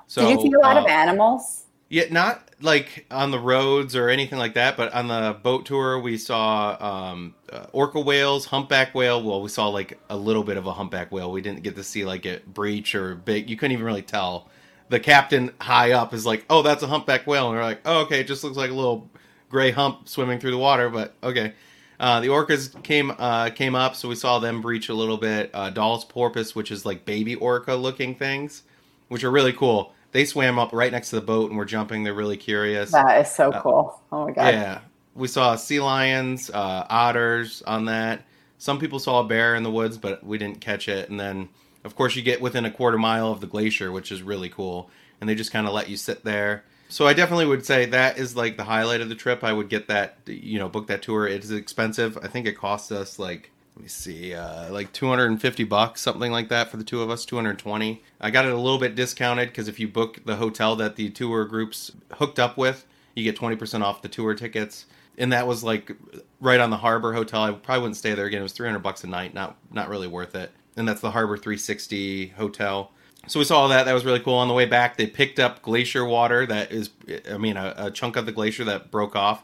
[0.08, 1.66] So Did you see a lot of uh, animals?
[1.90, 6.00] yeah, not like on the roads or anything like that, but on the boat tour
[6.00, 9.22] we saw um, uh, orca whales, humpback whale.
[9.24, 11.32] Well, we saw like a little bit of a humpback whale.
[11.32, 13.50] We didn't get to see like a breach or big.
[13.50, 14.50] You couldn't even really tell.
[14.90, 18.02] The captain high up is like, "Oh, that's a humpback whale," and we're like, "Oh,
[18.04, 19.10] okay, it just looks like a little
[19.54, 21.54] gray hump swimming through the water." But okay.
[22.00, 25.50] Uh, the orcas came uh, came up, so we saw them breach a little bit.
[25.54, 28.64] Uh, Dall's porpoise, which is like baby orca looking things,
[29.08, 29.94] which are really cool.
[30.12, 32.04] They swam up right next to the boat and were jumping.
[32.04, 32.92] They're really curious.
[32.92, 34.02] That is so cool.
[34.12, 34.54] Oh my god.
[34.54, 34.82] uh, Yeah,
[35.16, 38.24] we saw sea lions, uh, otters on that.
[38.58, 41.10] Some people saw a bear in the woods, but we didn't catch it.
[41.10, 41.50] And then,
[41.84, 44.90] of course, you get within a quarter mile of the glacier, which is really cool.
[45.22, 46.66] And they just kind of let you sit there.
[46.94, 49.44] So I definitely would say that is like the highlight of the trip.
[49.44, 51.26] I would get that, you know, book that tour.
[51.26, 52.20] It is expensive.
[52.22, 56.50] I think it cost us like let me see, uh, like 250 bucks, something like
[56.50, 58.04] that for the two of us, 220.
[58.22, 61.10] I got it a little bit discounted because if you book the hotel that the
[61.10, 64.86] tour groups hooked up with, you get 20% off the tour tickets.
[65.18, 65.94] And that was like
[66.40, 67.42] right on the Harbor Hotel.
[67.42, 68.42] I probably wouldn't stay there again.
[68.42, 70.52] It was 300 bucks a night, not not really worth it.
[70.78, 72.92] And that's the Harbor 360 hotel.
[73.28, 73.86] So we saw that.
[73.86, 74.36] That was really cool.
[74.36, 76.90] On the way back, they picked up glacier water that is,
[77.32, 79.44] I mean, a, a chunk of the glacier that broke off.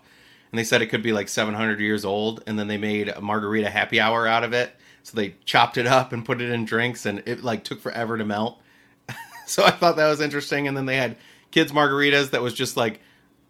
[0.52, 2.44] And they said it could be like 700 years old.
[2.46, 4.76] And then they made a margarita happy hour out of it.
[5.04, 7.06] So they chopped it up and put it in drinks.
[7.06, 8.62] And it like took forever to melt.
[9.46, 10.68] So i thought that was interesting.
[10.68, 11.16] And then they had
[11.50, 13.00] kids margaritas that was just like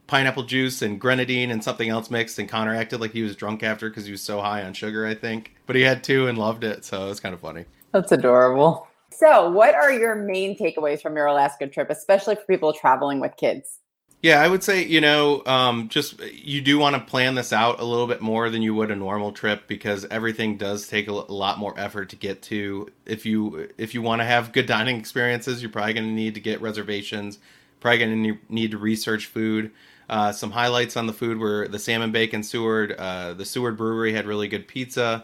[0.08, 2.40] pineapple juice and grenadine and something else mixed.
[2.40, 5.06] And connor acted like he was drunk after because he was so high on sugar
[5.06, 5.56] i think.
[5.66, 6.86] But he had two and loved it.
[6.86, 7.66] So it was kind of funny.
[7.92, 8.89] That's adorable.
[9.12, 13.36] So, what are your main takeaways from your Alaska trip, especially for people traveling with
[13.38, 13.80] kids?
[14.22, 17.80] Yeah, I would say, you know, um, just you do want to plan this out
[17.80, 21.14] a little bit more than you would a normal trip because everything does take a
[21.14, 22.90] lot more effort to get to.
[23.06, 26.34] If you if you want to have good dining experiences, you're probably going to need
[26.34, 27.40] to get reservations.
[27.80, 29.72] Probably going to need to research food.
[30.10, 32.94] Uh, some highlights on the food were the salmon bake in Seward.
[32.98, 35.24] Uh, the Seward Brewery had really good pizza.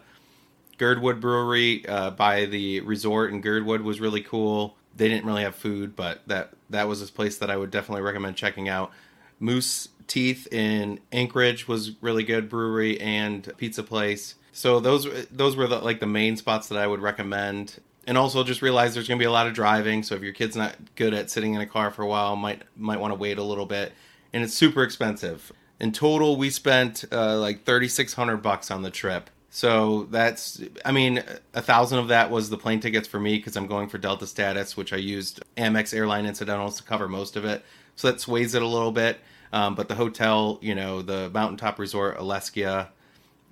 [0.77, 4.75] Girdwood Brewery uh, by the resort in Girdwood was really cool.
[4.95, 8.01] They didn't really have food, but that that was a place that I would definitely
[8.01, 8.91] recommend checking out.
[9.39, 14.35] Moose Teeth in Anchorage was really good brewery and pizza place.
[14.51, 17.79] So those those were the, like the main spots that I would recommend.
[18.07, 20.31] And also just realize there's going to be a lot of driving, so if your
[20.31, 23.19] kid's not good at sitting in a car for a while, might might want to
[23.19, 23.93] wait a little bit.
[24.31, 25.51] And it's super expensive.
[25.79, 29.29] In total, we spent uh, like 3600 bucks on the trip.
[29.55, 33.55] So that's, I mean, a thousand of that was the plane tickets for me because
[33.55, 37.45] I'm going for Delta status, which I used Amex airline incidentals to cover most of
[37.45, 37.63] it.
[37.95, 39.17] So that sways it a little bit.
[39.53, 42.89] Um, but the hotel, you know, the mountaintop resort, Alyeska,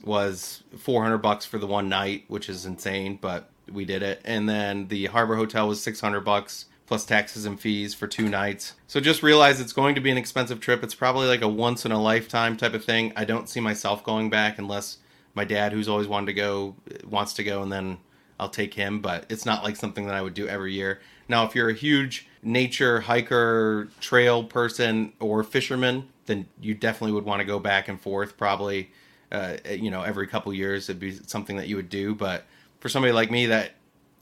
[0.03, 4.19] was 400 bucks for the one night, which is insane, but we did it.
[4.25, 8.73] And then the Harbor Hotel was 600 bucks plus taxes and fees for two nights.
[8.87, 10.83] So just realize it's going to be an expensive trip.
[10.83, 13.13] It's probably like a once in a lifetime type of thing.
[13.15, 14.97] I don't see myself going back unless
[15.34, 17.98] my dad, who's always wanted to go, wants to go, and then
[18.39, 19.00] I'll take him.
[19.00, 21.02] But it's not like something that I would do every year.
[21.28, 27.26] Now, if you're a huge nature hiker, trail person, or fisherman, then you definitely would
[27.26, 28.38] want to go back and forth.
[28.38, 28.91] Probably,
[29.32, 32.15] uh, you know, every couple years it'd be something that you would do.
[32.15, 32.46] But
[32.80, 33.72] for somebody like me that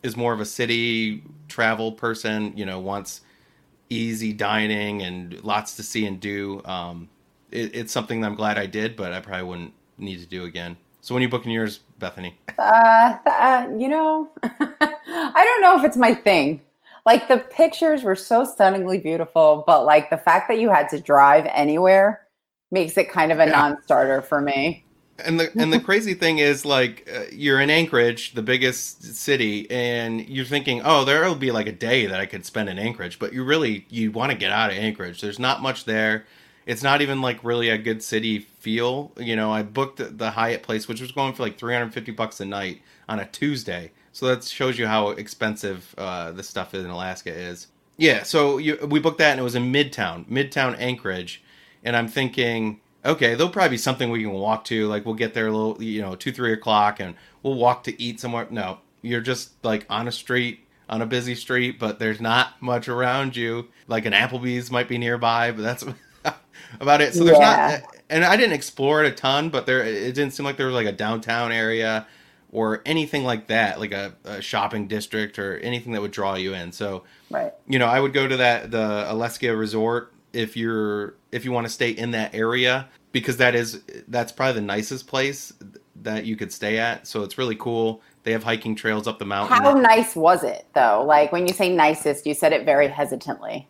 [0.03, 3.21] is more of a city travel person, you know, wants
[3.89, 6.61] easy dining and lots to see and do.
[6.65, 7.09] Um,
[7.51, 10.45] it, it's something that I'm glad I did, but I probably wouldn't need to do
[10.45, 10.77] again.
[11.01, 12.37] So when you booking yours, Bethany?
[12.57, 16.61] Uh, uh, you know, I don't know if it's my thing.
[17.05, 20.99] Like the pictures were so stunningly beautiful, but like the fact that you had to
[20.99, 22.21] drive anywhere
[22.69, 23.51] makes it kind of a yeah.
[23.51, 24.85] non-starter for me.
[25.17, 29.69] And the and the crazy thing is like uh, you're in Anchorage, the biggest city,
[29.71, 33.17] and you're thinking, oh, there'll be like a day that I could spend in Anchorage,
[33.17, 35.21] but you really you want to get out of Anchorage.
[35.21, 36.25] There's not much there.
[36.65, 39.11] It's not even like really a good city feel.
[39.17, 42.45] You know, I booked the Hyatt place, which was going for like 350 bucks a
[42.45, 43.91] night on a Tuesday.
[44.13, 47.67] So that shows you how expensive uh, the stuff in Alaska is.
[47.97, 51.43] Yeah, so you, we booked that and it was in Midtown, Midtown Anchorage,
[51.83, 54.87] and I'm thinking, okay, there'll probably be something we can walk to.
[54.87, 58.01] Like we'll get there a little, you know, two three o'clock, and we'll walk to
[58.01, 58.47] eat somewhere.
[58.49, 62.87] No, you're just like on a street, on a busy street, but there's not much
[62.87, 63.67] around you.
[63.87, 65.85] Like an Applebee's might be nearby, but that's
[66.79, 67.13] about it.
[67.13, 67.79] So there's yeah.
[67.81, 70.67] not, and I didn't explore it a ton, but there it didn't seem like there
[70.67, 72.07] was like a downtown area
[72.51, 76.53] or anything like that, like a, a, shopping district or anything that would draw you
[76.53, 76.71] in.
[76.71, 81.45] So, right, you know, I would go to that the Alyeska Resort if you're if
[81.45, 85.53] you want to stay in that area because that is that's probably the nicest place
[86.03, 87.07] that you could stay at.
[87.07, 88.01] So it's really cool.
[88.23, 89.57] They have hiking trails up the mountain.
[89.57, 91.03] How nice was it though?
[91.05, 93.67] Like when you say nicest, you said it very hesitantly.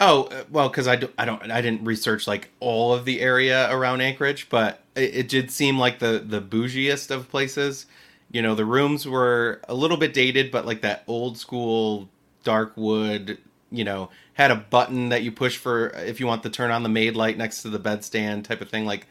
[0.00, 3.20] Oh uh, well, because I, do, I don't I didn't research like all of the
[3.20, 7.86] area around Anchorage, but it, it did seem like the the bougiest of places.
[8.30, 12.08] You know, the rooms were a little bit dated, but like that old school
[12.44, 13.38] dark wood.
[13.70, 16.82] You know, had a button that you push for if you want to turn on
[16.84, 18.86] the maid light next to the bedstand type of thing.
[18.86, 19.06] Like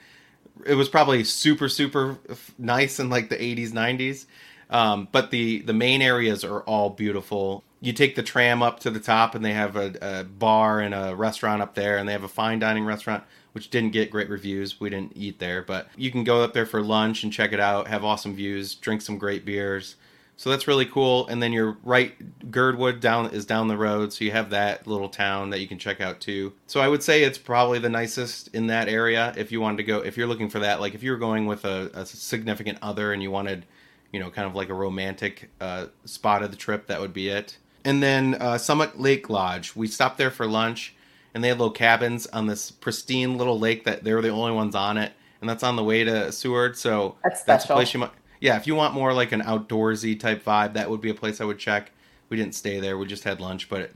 [0.66, 2.18] it was probably super super
[2.58, 4.26] nice in like the 80s 90s.
[4.70, 8.90] Um, but the the main areas are all beautiful you take the tram up to
[8.90, 12.14] the top and they have a, a, bar and a restaurant up there and they
[12.14, 14.80] have a fine dining restaurant which didn't get great reviews.
[14.80, 17.60] We didn't eat there but you can go up there for lunch and check it
[17.60, 19.96] out have awesome views drink some great beers.
[20.40, 21.28] So that's really cool.
[21.28, 25.10] And then you're right girdwood down is down the road so you have that little
[25.10, 26.54] town that you can check out too.
[26.68, 29.84] So i would say it's probably the nicest in that area if you wanted to
[29.84, 30.82] go if you're looking for that.
[30.82, 33.66] Like if you were going with a, a significant other and you wanted
[34.12, 37.30] you know kind of like a romantic uh, spot of the trip that would be
[37.30, 39.74] it and then uh, Summit Lake Lodge.
[39.74, 40.94] We stopped there for lunch,
[41.34, 44.52] and they had little cabins on this pristine little lake that they were the only
[44.52, 46.78] ones on it, and that's on the way to Seward.
[46.78, 48.12] So that's, that's a place you might.
[48.42, 51.40] Yeah, if you want more like an outdoorsy type vibe, that would be a place
[51.40, 51.94] I would check.
[52.28, 53.70] We didn't stay there; we just had lunch.
[53.70, 53.92] But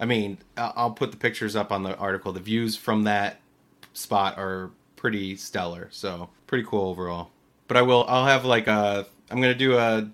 [0.00, 2.32] I mean, I'll put the pictures up on the article.
[2.32, 3.40] The views from that
[3.92, 7.28] spot are pretty stellar, so pretty cool overall.
[7.68, 8.06] But I will.
[8.08, 9.06] I'll have like a.
[9.30, 10.08] I'm gonna do a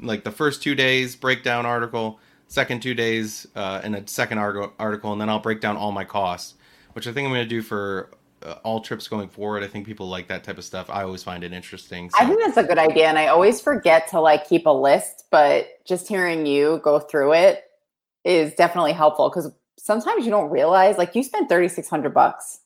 [0.00, 5.12] like the first two days breakdown article second two days uh, in a second article,
[5.12, 6.54] and then I'll break down all my costs,
[6.94, 8.10] which I think I'm going to do for
[8.42, 9.62] uh, all trips going forward.
[9.62, 10.90] I think people like that type of stuff.
[10.90, 12.10] I always find it interesting.
[12.10, 12.16] So.
[12.18, 15.24] I think that's a good idea, and I always forget to like keep a list,
[15.30, 17.64] but just hearing you go through it
[18.24, 22.60] is definitely helpful because sometimes you don't realize like you spent 3600 bucks.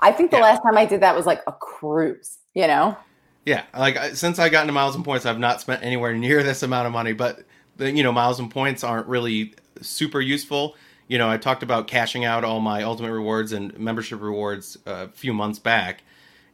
[0.00, 0.44] I think the yeah.
[0.44, 2.96] last time I did that was like a cruise, you know?
[3.44, 6.62] Yeah, like since I got into miles and points, I've not spent anywhere near this
[6.62, 7.44] amount of money, but
[7.80, 10.76] the you know miles and points aren't really super useful.
[11.08, 15.08] You know, I talked about cashing out all my ultimate rewards and membership rewards a
[15.08, 16.04] few months back,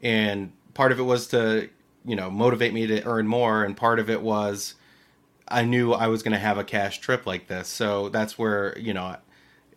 [0.00, 1.68] and part of it was to
[2.06, 4.74] you know motivate me to earn more, and part of it was
[5.46, 8.78] I knew I was going to have a cash trip like this, so that's where
[8.78, 9.16] you know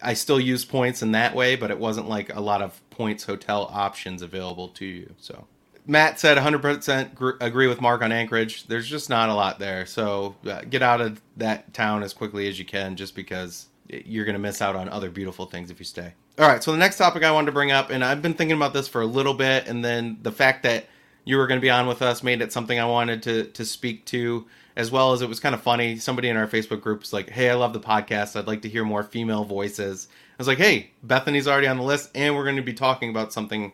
[0.02, 3.26] I still use points in that way, but it wasn't like a lot of points
[3.26, 5.14] hotel options available to you.
[5.18, 5.48] So
[5.90, 8.68] Matt said 100% gr- agree with Mark on Anchorage.
[8.68, 9.88] There's just not a lot there.
[9.88, 14.24] So uh, get out of that town as quickly as you can just because you're
[14.24, 16.14] going to miss out on other beautiful things if you stay.
[16.38, 18.56] All right, so the next topic I wanted to bring up, and I've been thinking
[18.56, 20.86] about this for a little bit, and then the fact that
[21.26, 23.66] you were going to be on with us made it something I wanted to, to
[23.66, 25.98] speak to, as well as it was kind of funny.
[25.98, 28.36] Somebody in our Facebook group was like, Hey, I love the podcast.
[28.36, 30.08] I'd like to hear more female voices.
[30.12, 33.10] I was like, Hey, Bethany's already on the list, and we're going to be talking
[33.10, 33.72] about something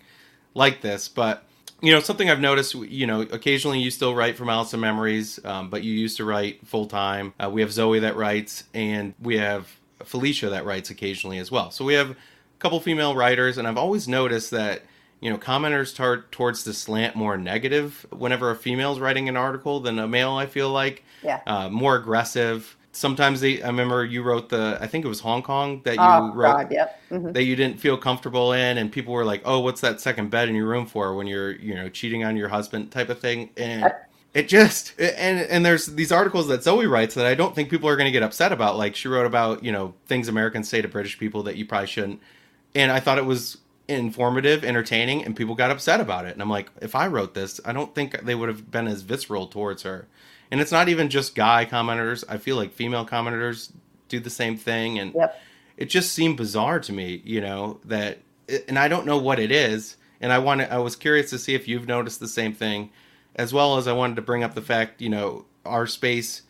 [0.53, 1.09] like this.
[1.09, 1.43] But
[1.81, 2.73] you know something I've noticed.
[2.75, 6.65] You know, occasionally you still write from Alice Memories, um, but you used to write
[6.65, 7.33] full time.
[7.39, 9.69] Uh, we have Zoe that writes, and we have
[10.03, 11.71] Felicia that writes occasionally as well.
[11.71, 12.15] So we have a
[12.59, 14.83] couple female writers, and I've always noticed that
[15.19, 19.79] you know commenters tar- towards the slant more negative whenever a female's writing an article
[19.79, 20.33] than a male.
[20.33, 24.87] I feel like yeah, uh, more aggressive sometimes they i remember you wrote the i
[24.87, 27.01] think it was hong kong that you oh, wrote God, yep.
[27.11, 27.31] Mm-hmm.
[27.33, 30.49] that you didn't feel comfortable in and people were like oh what's that second bed
[30.49, 33.49] in your room for when you're you know cheating on your husband type of thing
[33.57, 33.91] and
[34.35, 37.87] it just and and there's these articles that Zoe writes that I don't think people
[37.87, 38.77] are going to get upset about.
[38.77, 41.87] Like she wrote about you know things Americans say to British people that you probably
[41.87, 42.21] shouldn't,
[42.75, 46.33] and I thought it was informative, entertaining, and people got upset about it.
[46.33, 49.03] And I'm like, if I wrote this, I don't think they would have been as
[49.03, 50.05] visceral towards her.
[50.51, 52.23] And it's not even just guy commenters.
[52.29, 53.71] I feel like female commenters
[54.09, 55.41] do the same thing, and Yep.
[55.77, 58.19] it just seemed bizarre to me, you know, that
[58.67, 61.55] and I don't know what it is, and I want I was curious to see
[61.55, 62.91] if you've noticed the same thing
[63.35, 66.43] as well as I wanted to bring up the fact, you know, our space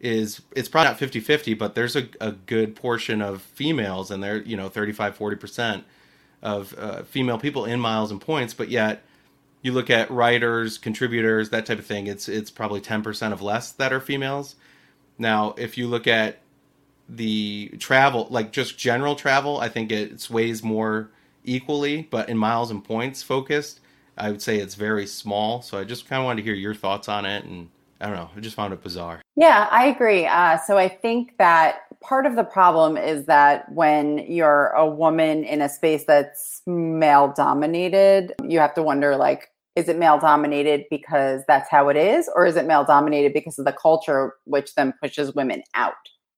[0.00, 4.42] is it's probably not 50-50, but there's a, a good portion of females and they're,
[4.42, 5.84] you know, 35 40%
[6.42, 9.04] of uh, female people in miles and points, but yet
[9.62, 13.72] you look at writers, contributors, that type of thing, it's it's probably 10% of less
[13.72, 14.56] that are females.
[15.18, 16.40] Now, if you look at
[17.08, 21.10] the travel, like just general travel, I think it sways more
[21.44, 23.80] equally, but in miles and points focused,
[24.16, 25.62] I would say it's very small.
[25.62, 27.68] So I just kind of wanted to hear your thoughts on it, and
[28.00, 29.22] I don't know, I just found it bizarre.
[29.36, 30.26] Yeah, I agree.
[30.26, 35.44] Uh, so I think that part of the problem is that when you're a woman
[35.44, 40.84] in a space that's male dominated, you have to wonder like, is it male dominated
[40.90, 44.74] because that's how it is, or is it male dominated because of the culture which
[44.74, 45.94] then pushes women out?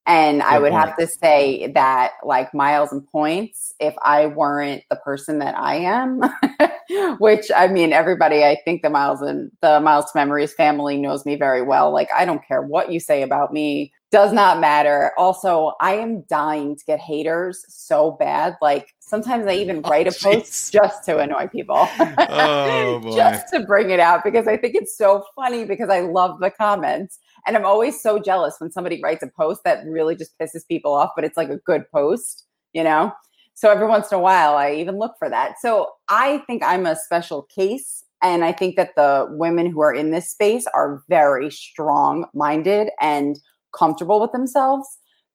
[0.06, 0.86] And I would point.
[0.86, 5.76] have to say that, like miles and points, if I weren't the person that I
[5.76, 6.20] am,
[7.18, 11.24] which I mean, everybody, I think the Miles and the Miles to Memories family knows
[11.24, 11.90] me very well.
[11.90, 15.12] Like, I don't care what you say about me, does not matter.
[15.18, 18.57] Also, I am dying to get haters so bad.
[18.62, 20.22] Like, sometimes I even Oh, write a jeez.
[20.22, 21.88] post just to annoy people.
[22.29, 23.11] Oh, boy.
[23.16, 26.50] just to bring it out because I think it's so funny because I love the
[26.53, 27.18] comments.
[27.46, 30.94] And I'm always so jealous when somebody writes a post that really just pisses people
[30.94, 33.12] off, but it's like a good post, you know?
[33.55, 35.57] So every once in a while, I even look for that.
[35.61, 38.05] So I think I'm a special case.
[38.22, 42.90] And I think that the women who are in this space are very strong minded
[43.00, 43.38] and
[43.76, 44.87] comfortable with themselves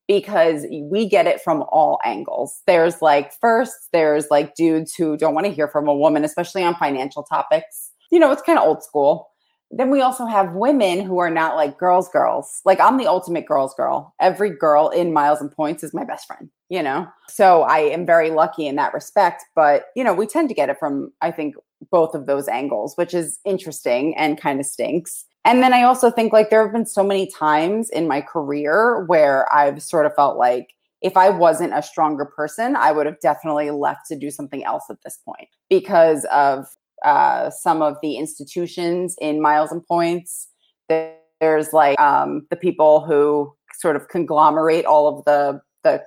[0.08, 2.62] because we get it from all angles.
[2.66, 6.64] There's like, first, there's like dudes who don't want to hear from a woman, especially
[6.64, 7.92] on financial topics.
[8.12, 9.30] You know, it's kind of old school.
[9.70, 12.62] Then we also have women who are not like girls, girls.
[12.66, 14.16] Like I'm the ultimate girls, girl.
[14.20, 17.08] Every girl in Miles and Points is my best friend, you know?
[17.28, 19.44] So I am very lucky in that respect.
[19.56, 21.54] But, you know, we tend to get it from, I think,
[21.92, 25.26] both of those angles, which is interesting and kind of stinks.
[25.46, 29.06] And then I also think like there have been so many times in my career
[29.06, 33.20] where I've sort of felt like if I wasn't a stronger person, I would have
[33.22, 36.66] definitely left to do something else at this point because of
[37.06, 40.50] uh, some of the institutions in Miles and Points.
[40.90, 46.04] There's like um, the people who sort of conglomerate all of the the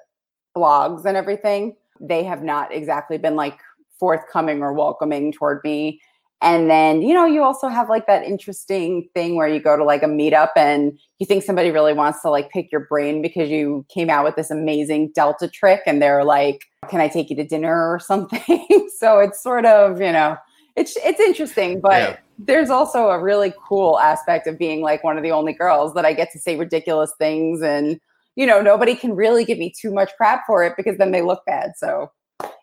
[0.54, 1.74] blogs and everything.
[2.00, 3.58] They have not exactly been like
[3.98, 6.00] forthcoming or welcoming toward me.
[6.42, 9.84] And then, you know, you also have like that interesting thing where you go to
[9.84, 13.48] like a meetup and you think somebody really wants to like pick your brain because
[13.48, 17.36] you came out with this amazing Delta trick and they're like, can I take you
[17.36, 18.88] to dinner or something?
[18.98, 20.36] so it's sort of, you know,
[20.74, 22.16] it's it's interesting, but Yeah.
[22.38, 26.04] there's also a really cool aspect of being like one of the only girls that
[26.04, 28.00] I get to say ridiculous things and
[28.34, 31.20] you know, nobody can really give me too much crap for it because then they
[31.22, 31.72] look bad.
[31.76, 32.10] So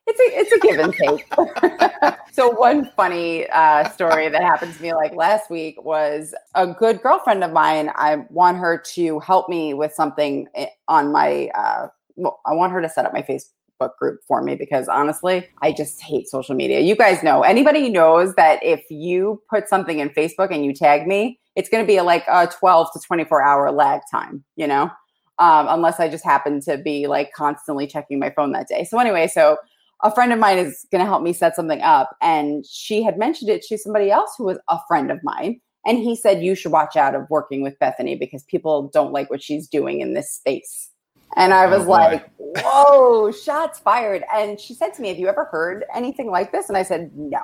[0.09, 2.15] it's a it's a give and take.
[2.31, 7.01] so one funny uh, story that happened to me like last week was a good
[7.01, 7.91] girlfriend of mine.
[7.95, 10.47] I want her to help me with something
[10.87, 11.49] on my.
[11.55, 15.47] Uh, well, I want her to set up my Facebook group for me because honestly,
[15.61, 16.79] I just hate social media.
[16.79, 21.07] You guys know anybody knows that if you put something in Facebook and you tag
[21.07, 24.43] me, it's going to be like a 12 to 24 hour lag time.
[24.55, 24.91] You know.
[25.37, 28.83] Um, unless I just happen to be like constantly checking my phone that day.
[28.83, 29.55] So anyway, so
[30.03, 32.15] a friend of mine is going to help me set something up.
[32.21, 35.59] And she had mentioned it to somebody else who was a friend of mine.
[35.85, 39.29] And he said you should watch out of working with bethany because people don't like
[39.29, 40.89] what she's doing in this space.
[41.35, 41.91] And i Oh, was boy.
[41.91, 44.23] like whoa shots fired.
[44.33, 46.67] And she said to me have you ever heard anything like this?
[46.69, 47.39] And i said no.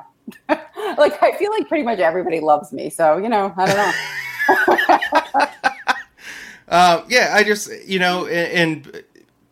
[0.98, 2.90] Like i feel like pretty much everybody loves me.
[2.90, 3.78] So you know i don't
[5.38, 5.48] know.
[6.68, 9.04] Uh, yeah, I just you know, and, and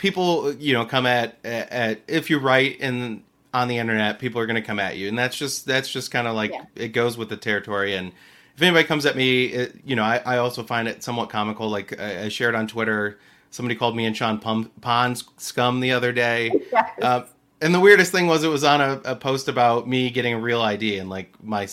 [0.04, 4.46] people you know come at, at if you write in on the internet, people are
[4.46, 6.66] going to come at you, and that's just that's just kind of like Yeah.
[6.76, 7.96] it goes with the territory.
[7.96, 8.12] And
[8.56, 11.70] if anybody comes at me, it, you know, I, I also find it somewhat comical.
[11.70, 13.18] Like I, I shared on Twitter,
[13.50, 16.52] somebody called me and Shawn Pum, Pond scum the other day.
[16.72, 16.92] Yes.
[17.02, 17.24] Uh,
[17.62, 20.40] and the weirdest thing was it was on a, a post about me getting a
[20.40, 21.66] real ID and like my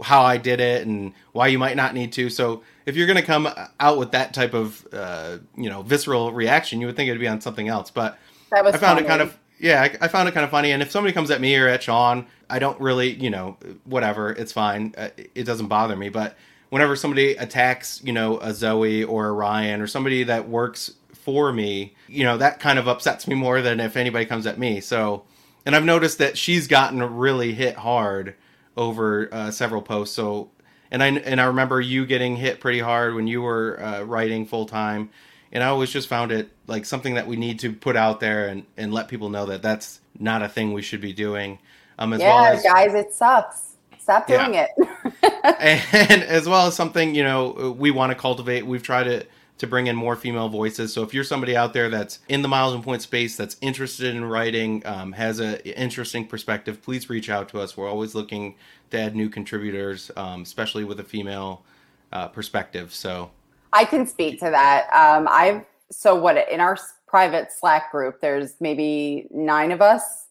[0.00, 2.30] how I did it and why you might not need to.
[2.30, 3.48] So if you're gonna come
[3.80, 7.28] out with that type of uh, you know visceral reaction, you would think it'd be
[7.28, 7.90] on something else.
[7.90, 8.18] But
[8.50, 9.06] that was I found funny.
[9.06, 10.72] it kind of yeah, I, I found it kind of funny.
[10.72, 14.30] And if somebody comes at me or at Shawn, I don't really you know whatever,
[14.30, 14.94] it's fine.
[14.96, 16.08] Uh, it doesn't bother me.
[16.08, 16.36] But
[16.72, 21.52] whenever somebody attacks, you know, a Zoe or a Ryan or somebody that works for
[21.52, 24.80] me, you know, that kind of upsets me more than if anybody comes at me.
[24.80, 25.24] So,
[25.64, 28.34] and I've noticed that she's gotten really hit hard
[28.76, 30.14] over uh, several posts.
[30.14, 30.50] So,
[30.90, 34.46] and I and I remember you getting hit pretty hard when you were uh, writing
[34.46, 35.10] full time,
[35.52, 38.48] and I always just found it like something that we need to put out there
[38.48, 41.58] and and let people know that that's not a thing we should be doing.
[41.98, 43.76] Um, as yeah, well as, guys, it sucks.
[43.98, 44.66] Stop doing yeah.
[44.76, 45.84] it.
[46.02, 48.66] and as well as something you know we want to cultivate.
[48.66, 49.26] We've tried to
[49.58, 50.92] to bring in more female voices.
[50.92, 54.14] So if you're somebody out there that's in the miles and point space, that's interested
[54.14, 57.76] in writing, um, has an interesting perspective, please reach out to us.
[57.76, 58.56] We're always looking
[58.90, 61.64] to add new contributors, um, especially with a female
[62.12, 62.92] uh, perspective.
[62.92, 63.30] So
[63.72, 64.88] I can speak to that.
[64.92, 66.76] Um, I've so what in our
[67.06, 70.26] private Slack group, there's maybe nine of us.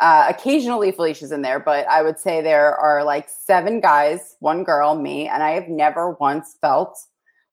[0.00, 4.64] Uh, occasionally Felicia's in there, but I would say there are like seven guys, one
[4.64, 6.98] girl, me, and I have never once felt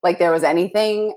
[0.04, 1.16] like there was anything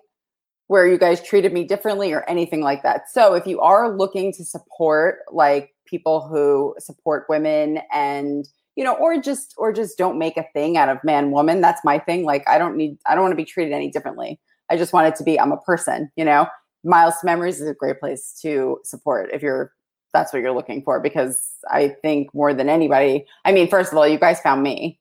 [0.69, 3.11] where you guys treated me differently or anything like that.
[3.11, 8.95] So if you are looking to support like people who support women and you know
[8.95, 12.25] or just or just don't make a thing out of man woman that's my thing
[12.25, 14.41] like i don't need i don't want to be treated any differently.
[14.71, 16.47] I just want it to be i'm a person you know?
[16.85, 19.73] Miles memories is a great place to support if you're
[20.15, 23.99] that's what you're looking for because i think more than anybody i mean first of
[23.99, 25.00] all you guys found me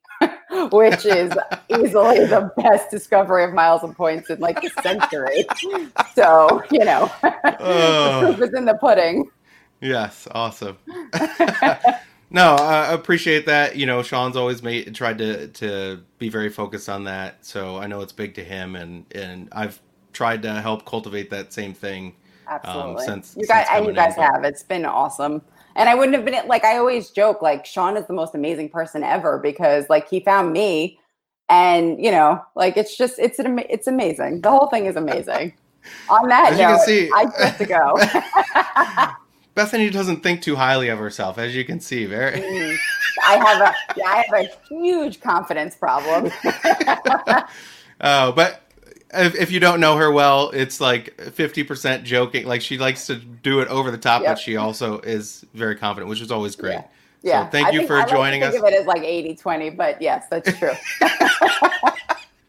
[0.71, 1.31] which is
[1.69, 5.45] easily the best discovery of miles and points in like a century.
[6.15, 9.29] So, you know, uh, the proof is in the pudding.
[9.81, 10.77] Yes, awesome.
[12.29, 13.75] no, I appreciate that.
[13.75, 17.45] You know, Shawn's always made tried to to be very focused on that.
[17.45, 19.79] So I know it's big to him, and and I've
[20.11, 22.15] tried to help cultivate that same thing.
[22.47, 22.91] Um, Absolutely.
[22.91, 24.43] Um, since you guys and you guys in, have.
[24.43, 25.41] It's been awesome.
[25.75, 28.69] And I wouldn't have been like I always joke like Shawn is the most amazing
[28.69, 30.99] person ever because like he found me
[31.49, 34.41] and you know like it's just it's an it's amazing.
[34.41, 35.53] The whole thing is amazing.
[36.09, 39.15] On that as note, see, I have to go.
[39.55, 42.05] Bethany doesn't think too highly of herself, as you can see.
[42.05, 42.39] Very.
[42.39, 42.77] Mm.
[43.25, 46.31] I have a I have a huge confidence problem.
[48.01, 48.68] oh, but
[49.13, 52.45] if, if you don't know her well, it's like 50% joking.
[52.45, 54.31] Like she likes to do it over the top, yep.
[54.31, 56.73] but she also is very confident, which is always great.
[56.73, 56.83] Yeah.
[57.23, 57.45] yeah.
[57.45, 58.49] So thank I you for joining us.
[58.49, 60.71] I think of it as like 80 20, but yes, that's true.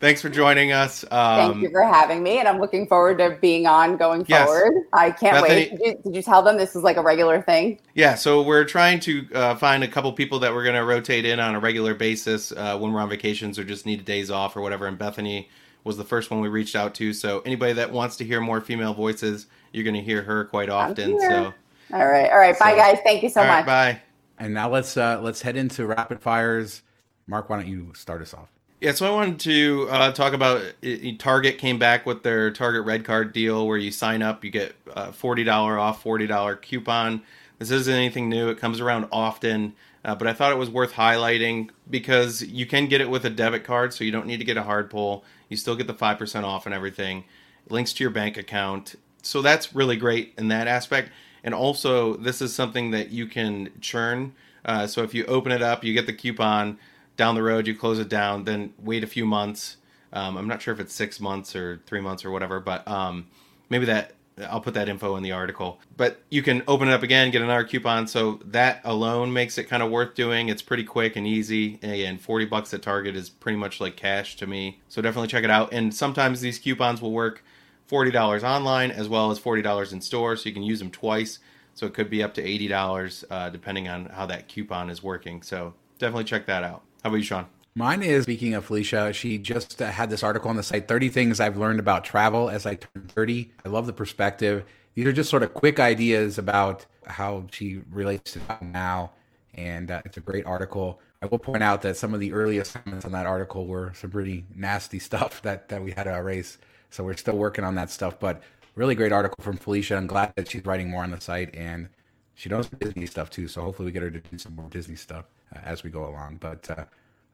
[0.00, 1.04] Thanks for joining us.
[1.10, 4.46] Um, Thank you for having me, and I'm looking forward to being on going yes.
[4.46, 4.86] forward.
[4.94, 5.70] I can't Bethany, wait.
[5.72, 7.78] Did you, did you, tell them this is like a regular thing?
[7.92, 11.26] Yeah, so we're trying to uh, find a couple people that we're going to rotate
[11.26, 14.56] in on a regular basis uh, when we're on vacations or just need days off
[14.56, 14.86] or whatever.
[14.86, 15.50] And Bethany
[15.84, 17.12] was the first one we reached out to.
[17.12, 20.68] So anybody that wants to hear more female voices, you're going to hear her quite
[20.68, 21.20] often.
[21.20, 21.54] So
[21.92, 22.98] all right, all right, bye guys.
[23.04, 23.66] Thank you so much.
[23.66, 24.00] Right, bye.
[24.38, 26.82] And now let's uh, let's head into rapid fires.
[27.26, 28.48] Mark, why don't you start us off?
[28.80, 32.86] Yeah, so I wanted to uh, talk about it, Target came back with their Target
[32.86, 37.22] Redcard deal where you sign up, you get uh, forty dollar off, forty dollar coupon.
[37.58, 39.74] This isn't anything new; it comes around often.
[40.02, 43.30] Uh, but I thought it was worth highlighting because you can get it with a
[43.30, 45.24] debit card, so you don't need to get a hard pull.
[45.50, 47.24] You still get the 5% off and everything.
[47.68, 48.94] Links to your bank account.
[49.22, 51.10] So that's really great in that aspect.
[51.44, 54.32] And also, this is something that you can churn.
[54.64, 56.78] Uh, so if you open it up, you get the coupon.
[57.16, 59.76] Down the road, you close it down, then wait a few months.
[60.10, 63.26] Um, I'm not sure if it's six months or three months or whatever, but um,
[63.68, 64.12] maybe that
[64.42, 65.80] I'll put that info in the article.
[65.96, 68.06] But you can open it up again, get another coupon.
[68.06, 70.48] So that alone makes it kind of worth doing.
[70.48, 71.78] It's pretty quick and easy.
[71.82, 74.80] And 40 bucks at Target is pretty much like cash to me.
[74.88, 75.72] So definitely check it out.
[75.72, 77.44] And sometimes these coupons will work
[77.90, 80.36] $40 online as well as $40 in store.
[80.36, 81.38] So you can use them twice.
[81.74, 85.42] So it could be up to $80 uh, depending on how that coupon is working.
[85.42, 86.82] So definitely check that out.
[87.02, 87.46] How about you, Shawn?
[87.76, 91.08] Mine is speaking of Felicia, she just uh, had this article on the site 30
[91.08, 93.52] things I've learned about travel as I turn 30.
[93.64, 94.64] I love the perspective.
[94.94, 99.12] These are just sort of quick ideas about how she relates to now.
[99.54, 101.00] And uh, it's a great article.
[101.22, 104.10] I will point out that some of the earliest comments on that article were some
[104.10, 106.58] pretty nasty stuff that, that we had to erase.
[106.90, 108.18] So we're still working on that stuff.
[108.18, 108.42] But
[108.74, 109.96] really great article from Felicia.
[109.96, 111.88] I'm glad that she's writing more on the site and
[112.34, 113.46] she knows Disney stuff too.
[113.46, 116.08] So hopefully we get her to do some more Disney stuff uh, as we go
[116.08, 116.38] along.
[116.40, 116.84] But uh,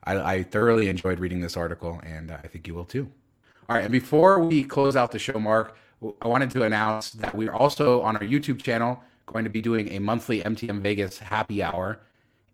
[0.06, 3.10] I, I thoroughly enjoyed reading this article, and I think you will too.
[3.68, 5.76] All right, and before we close out the show, Mark,
[6.22, 9.60] I wanted to announce that we are also on our YouTube channel going to be
[9.60, 12.00] doing a monthly MTM Vegas happy hour.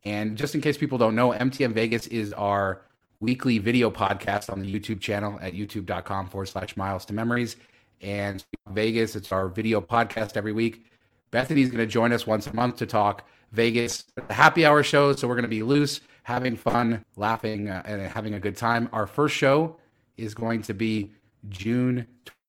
[0.05, 2.83] And just in case people don't know, MTM Vegas is our
[3.21, 7.57] weekly video podcast on the YouTube channel at youtube.com forward slash miles to memories.
[8.01, 10.87] And Vegas, it's our video podcast every week.
[11.31, 15.13] Bethany's going to join us once a month to talk Vegas, happy hour show.
[15.13, 18.89] So we're going to be loose, having fun, laughing, uh, and having a good time.
[18.93, 19.77] Our first show
[20.17, 21.13] is going to be
[21.49, 22.07] June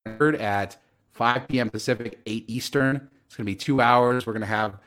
[0.08, 0.78] 3rd at
[1.12, 1.70] 5 p.m.
[1.70, 3.10] Pacific, 8 Eastern.
[3.26, 4.26] It's going to be two hours.
[4.26, 4.78] We're going to have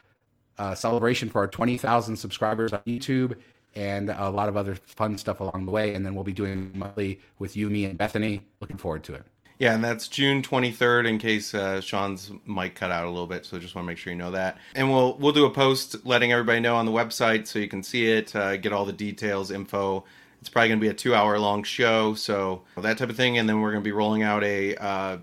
[0.59, 3.37] a celebration for our 20,000 subscribers on YouTube
[3.74, 5.95] and a lot of other fun stuff along the way.
[5.95, 8.47] And then we'll be doing monthly with you, me, and Bethany.
[8.61, 9.24] Looking forward to it.
[9.59, 11.09] Yeah, and that's June 23rd.
[11.09, 13.98] In case uh, Shawn's mic cut out a little bit, so just want to make
[13.98, 14.59] sure you know that.
[14.74, 17.82] And we'll we'll do a post letting everybody know on the website so you can
[17.82, 20.04] see it, uh, get all the details, info.
[20.40, 23.38] It's probably going to be a two-hour long show, so that type of thing.
[23.38, 25.18] And then we're going to be rolling out a, uh,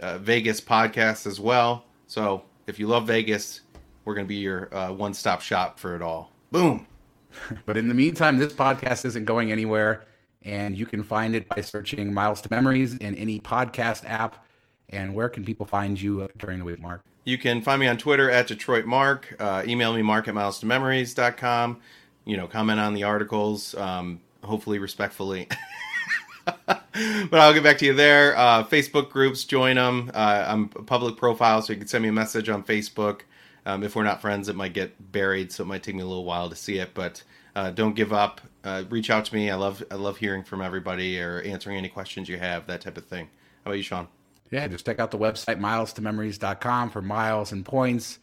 [0.00, 1.84] a Vegas podcast as well.
[2.06, 3.60] So if you love Vegas,
[4.04, 6.32] we're going to be your uh, one-stop shop for it all.
[6.50, 6.86] Boom.
[7.66, 10.06] but in the meantime, this podcast isn't going anywhere
[10.46, 14.46] and you can find it by searching Miles to Memories in any podcast app.
[14.88, 17.02] And where can people find you during the week, Mark?
[17.24, 19.34] You can find me on Twitter at Detroit Mark.
[19.40, 21.80] Uh, email me, mark at miles to memories.com.
[22.24, 25.48] You know, comment on the articles, um, hopefully respectfully.
[26.66, 26.84] but
[27.32, 28.36] I'll get back to you there.
[28.36, 30.12] Uh, Facebook groups, join them.
[30.14, 33.22] Uh, I'm a public profile, so you can send me a message on Facebook.
[33.64, 36.06] Um, if we're not friends, it might get buried, so it might take me a
[36.06, 36.94] little while to see it.
[36.94, 37.24] But
[37.56, 38.40] uh, don't give up.
[38.62, 39.50] Uh, reach out to me.
[39.50, 42.96] I love I love hearing from everybody or answering any questions you have, that type
[42.96, 43.26] of thing.
[43.64, 44.06] How about you, Shawn?
[44.50, 48.20] Yeah, just check out the website miles2memories.com for miles and points,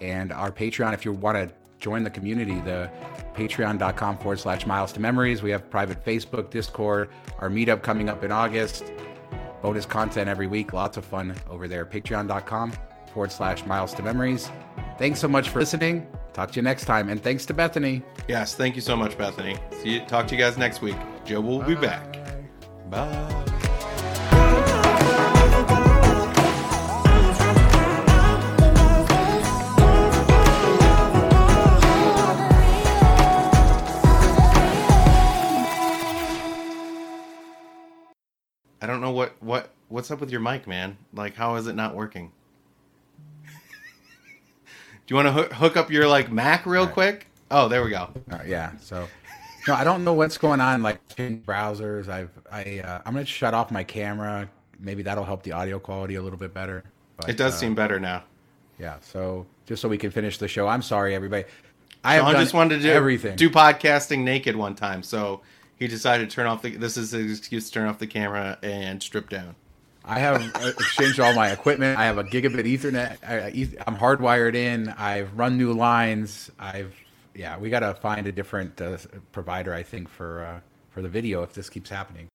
[0.00, 2.60] and our Patreon if you want to join the community.
[2.60, 2.90] The
[3.34, 5.42] patreon.com forward slash miles to memories.
[5.42, 7.08] We have private Facebook, Discord,
[7.38, 8.92] our meetup coming up in August.
[9.62, 10.72] Bonus content every week.
[10.72, 11.86] Lots of fun over there.
[11.86, 12.72] Patreon.com
[13.12, 14.50] forward slash miles to memories.
[14.98, 16.06] Thanks so much for listening.
[16.32, 17.08] Talk to you next time.
[17.08, 18.02] And thanks to Bethany.
[18.28, 19.56] Yes, thank you so much, Bethany.
[19.82, 20.96] See you, talk to you guys next week.
[21.24, 21.66] Joe will Bye.
[21.66, 22.18] be back.
[22.90, 23.28] Bye.
[38.80, 40.96] I don't know what what what's up with your mic, man.
[41.14, 42.32] Like, how is it not working?
[45.08, 46.92] You want to hook, hook up your like Mac real right.
[46.92, 47.26] quick?
[47.50, 48.10] Oh, there we go.
[48.46, 48.72] yeah.
[48.80, 49.08] So,
[49.68, 50.82] no, I don't know what's going on.
[50.82, 54.48] Like in browsers, I've I uh, I'm gonna shut off my camera.
[54.78, 56.84] Maybe that'll help the audio quality a little bit better.
[57.16, 58.24] But, it does uh, seem better now.
[58.78, 58.96] Yeah.
[59.00, 60.66] So just so we can finish the show.
[60.66, 61.44] I'm sorry, everybody.
[62.04, 63.36] I Shawn just wanted to do everything.
[63.36, 65.42] Do podcasting naked one time, so
[65.76, 66.76] he decided to turn off the.
[66.76, 69.54] This is his excuse to turn off the camera and strip down.
[70.04, 71.98] I have exchanged all my equipment.
[71.98, 73.18] I have a gigabit Ethernet.
[73.26, 73.48] I,
[73.86, 74.88] am hardwired in.
[74.88, 76.50] I've run new lines.
[76.58, 76.94] I've
[77.34, 77.56] yeah.
[77.58, 78.98] We got to find a different uh,
[79.30, 79.72] provider.
[79.72, 82.28] I think for uh, for the video if this keeps happening.